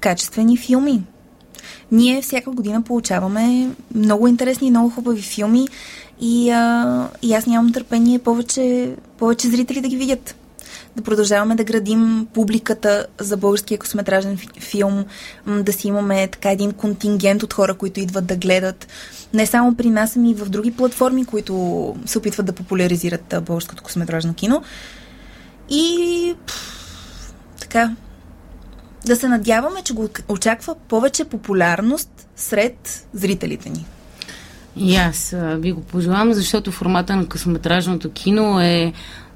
качествени 0.00 0.56
филми. 0.56 1.02
Ние 1.92 2.22
всяка 2.22 2.50
година 2.50 2.82
получаваме 2.82 3.70
много 3.94 4.28
интересни 4.28 4.66
и 4.66 4.70
много 4.70 4.90
хубави 4.90 5.22
филми 5.22 5.68
и, 6.20 6.50
а, 6.50 7.08
и 7.22 7.34
аз 7.34 7.46
нямам 7.46 7.72
търпение 7.72 8.18
повече, 8.18 8.94
повече 9.18 9.48
зрители 9.48 9.80
да 9.80 9.88
ги 9.88 9.96
видят. 9.96 10.34
Да 10.96 11.02
продължаваме 11.02 11.54
да 11.54 11.64
градим 11.64 12.26
публиката 12.34 13.06
за 13.18 13.36
българския 13.36 13.78
косметражен 13.78 14.38
фи- 14.38 14.60
филм, 14.60 15.04
да 15.46 15.72
си 15.72 15.88
имаме 15.88 16.28
така 16.28 16.50
един 16.50 16.72
контингент 16.72 17.42
от 17.42 17.52
хора, 17.52 17.74
които 17.74 18.00
идват 18.00 18.26
да 18.26 18.36
гледат. 18.36 18.86
Не 19.34 19.46
само 19.46 19.74
при 19.74 19.90
нас, 19.90 20.16
ами 20.16 20.30
и 20.30 20.34
в 20.34 20.48
други 20.48 20.70
платформи, 20.70 21.24
които 21.24 21.96
се 22.06 22.18
опитват 22.18 22.46
да 22.46 22.52
популяризират 22.52 23.34
българското 23.42 23.82
косметражно 23.82 24.34
кино. 24.34 24.62
И 25.70 26.34
пф, 26.46 27.34
така, 27.60 27.94
да 29.06 29.16
се 29.16 29.28
надяваме, 29.28 29.82
че 29.82 29.92
го 29.92 30.08
очаква 30.28 30.74
повече 30.88 31.24
популярност 31.24 32.28
сред 32.36 33.06
зрителите 33.12 33.70
ни. 33.70 33.86
И 34.76 34.96
аз 34.96 35.34
ви 35.36 35.72
го 35.72 35.80
пожелавам, 35.80 36.32
защото 36.32 36.72
формата 36.72 37.16
на 37.16 37.26
късометражното 37.26 38.10
кино 38.10 38.60
е 38.60 38.92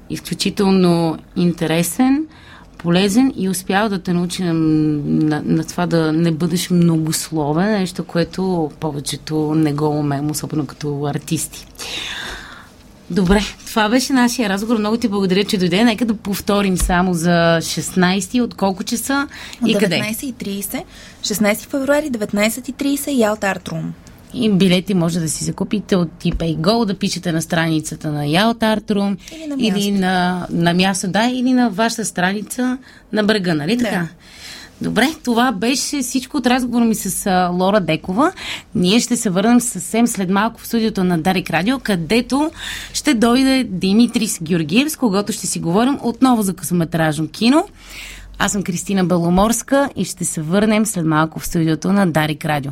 изключително 0.09 1.17
интересен, 1.35 2.25
полезен 2.77 3.33
и 3.35 3.49
успява 3.49 3.89
да 3.89 3.99
те 3.99 4.13
научи 4.13 4.43
на, 4.43 4.53
на, 4.53 5.41
на 5.45 5.63
това 5.63 5.87
да 5.87 6.13
не 6.13 6.31
бъдеш 6.31 6.69
многословен, 6.69 7.71
нещо, 7.71 8.03
което 8.03 8.71
повечето 8.79 9.55
не 9.55 9.73
го 9.73 9.89
умеем, 9.89 10.31
особено 10.31 10.65
като 10.65 11.05
артисти. 11.05 11.67
Добре, 13.09 13.41
това 13.65 13.89
беше 13.89 14.13
нашия 14.13 14.49
разговор. 14.49 14.77
Много 14.77 14.97
ти 14.97 15.07
благодаря, 15.07 15.43
че 15.43 15.57
дойде. 15.57 15.83
Нека 15.83 16.05
да 16.05 16.13
повторим 16.13 16.77
само 16.77 17.13
за 17.13 17.59
16 17.61 18.41
от 18.41 18.53
колко 18.53 18.83
часа 18.83 19.27
От 19.61 19.69
и 19.69 19.73
къде. 19.73 19.95
19.30, 19.95 20.83
16 21.21 21.69
февруари, 21.69 22.11
19.30 22.11 23.09
и 23.09 23.19
Ялта 23.19 23.47
Артрум. 23.47 23.93
И 24.37 24.51
билети 24.51 24.93
може 24.93 25.19
да 25.19 25.29
си 25.29 25.43
закупите 25.43 25.95
от 25.95 26.09
Tipay 26.23 26.57
Go, 26.57 26.85
да 26.85 26.99
пишете 26.99 27.31
на 27.31 27.41
страницата 27.41 28.11
на 28.11 28.25
Art 28.25 28.91
Room 28.91 29.17
Или 29.35 29.47
на 29.47 29.55
или 29.59 29.91
на, 29.91 30.47
на 30.51 30.73
място, 30.73 31.07
да, 31.07 31.25
или 31.25 31.53
на 31.53 31.69
вашата 31.69 32.05
страница 32.05 32.77
на 33.13 33.23
брега, 33.23 33.53
нали 33.53 33.75
Да. 33.75 33.83
така? 33.83 34.07
Добре, 34.81 35.07
това 35.23 35.51
беше 35.51 36.01
всичко 36.01 36.37
от 36.37 36.47
разговора 36.47 36.85
ми 36.85 36.95
с 36.95 37.25
а, 37.25 37.47
Лора 37.47 37.79
Декова. 37.79 38.31
Ние 38.75 38.99
ще 38.99 39.17
се 39.17 39.29
върнем 39.29 39.61
съвсем 39.61 40.07
след 40.07 40.29
малко 40.29 40.61
в 40.61 40.67
студиото 40.67 41.03
на 41.03 41.17
Дарик 41.17 41.49
Радио, 41.49 41.79
където 41.79 42.51
ще 42.93 43.13
дойде 43.13 43.63
Димитрис 43.63 44.39
Георгиев, 44.43 44.91
с 44.91 44.97
когото 44.97 45.31
ще 45.31 45.47
си 45.47 45.59
говорим 45.59 45.99
отново 46.01 46.41
за 46.41 46.53
късометражно 46.53 47.27
кино. 47.27 47.67
Аз 48.39 48.51
съм 48.51 48.63
Кристина 48.63 49.05
Беломорска 49.05 49.89
и 49.95 50.05
ще 50.05 50.25
се 50.25 50.41
върнем 50.41 50.85
след 50.85 51.05
малко 51.05 51.39
в 51.39 51.47
студиото 51.47 51.93
на 51.93 52.11
Дарик 52.11 52.45
Радио. 52.45 52.71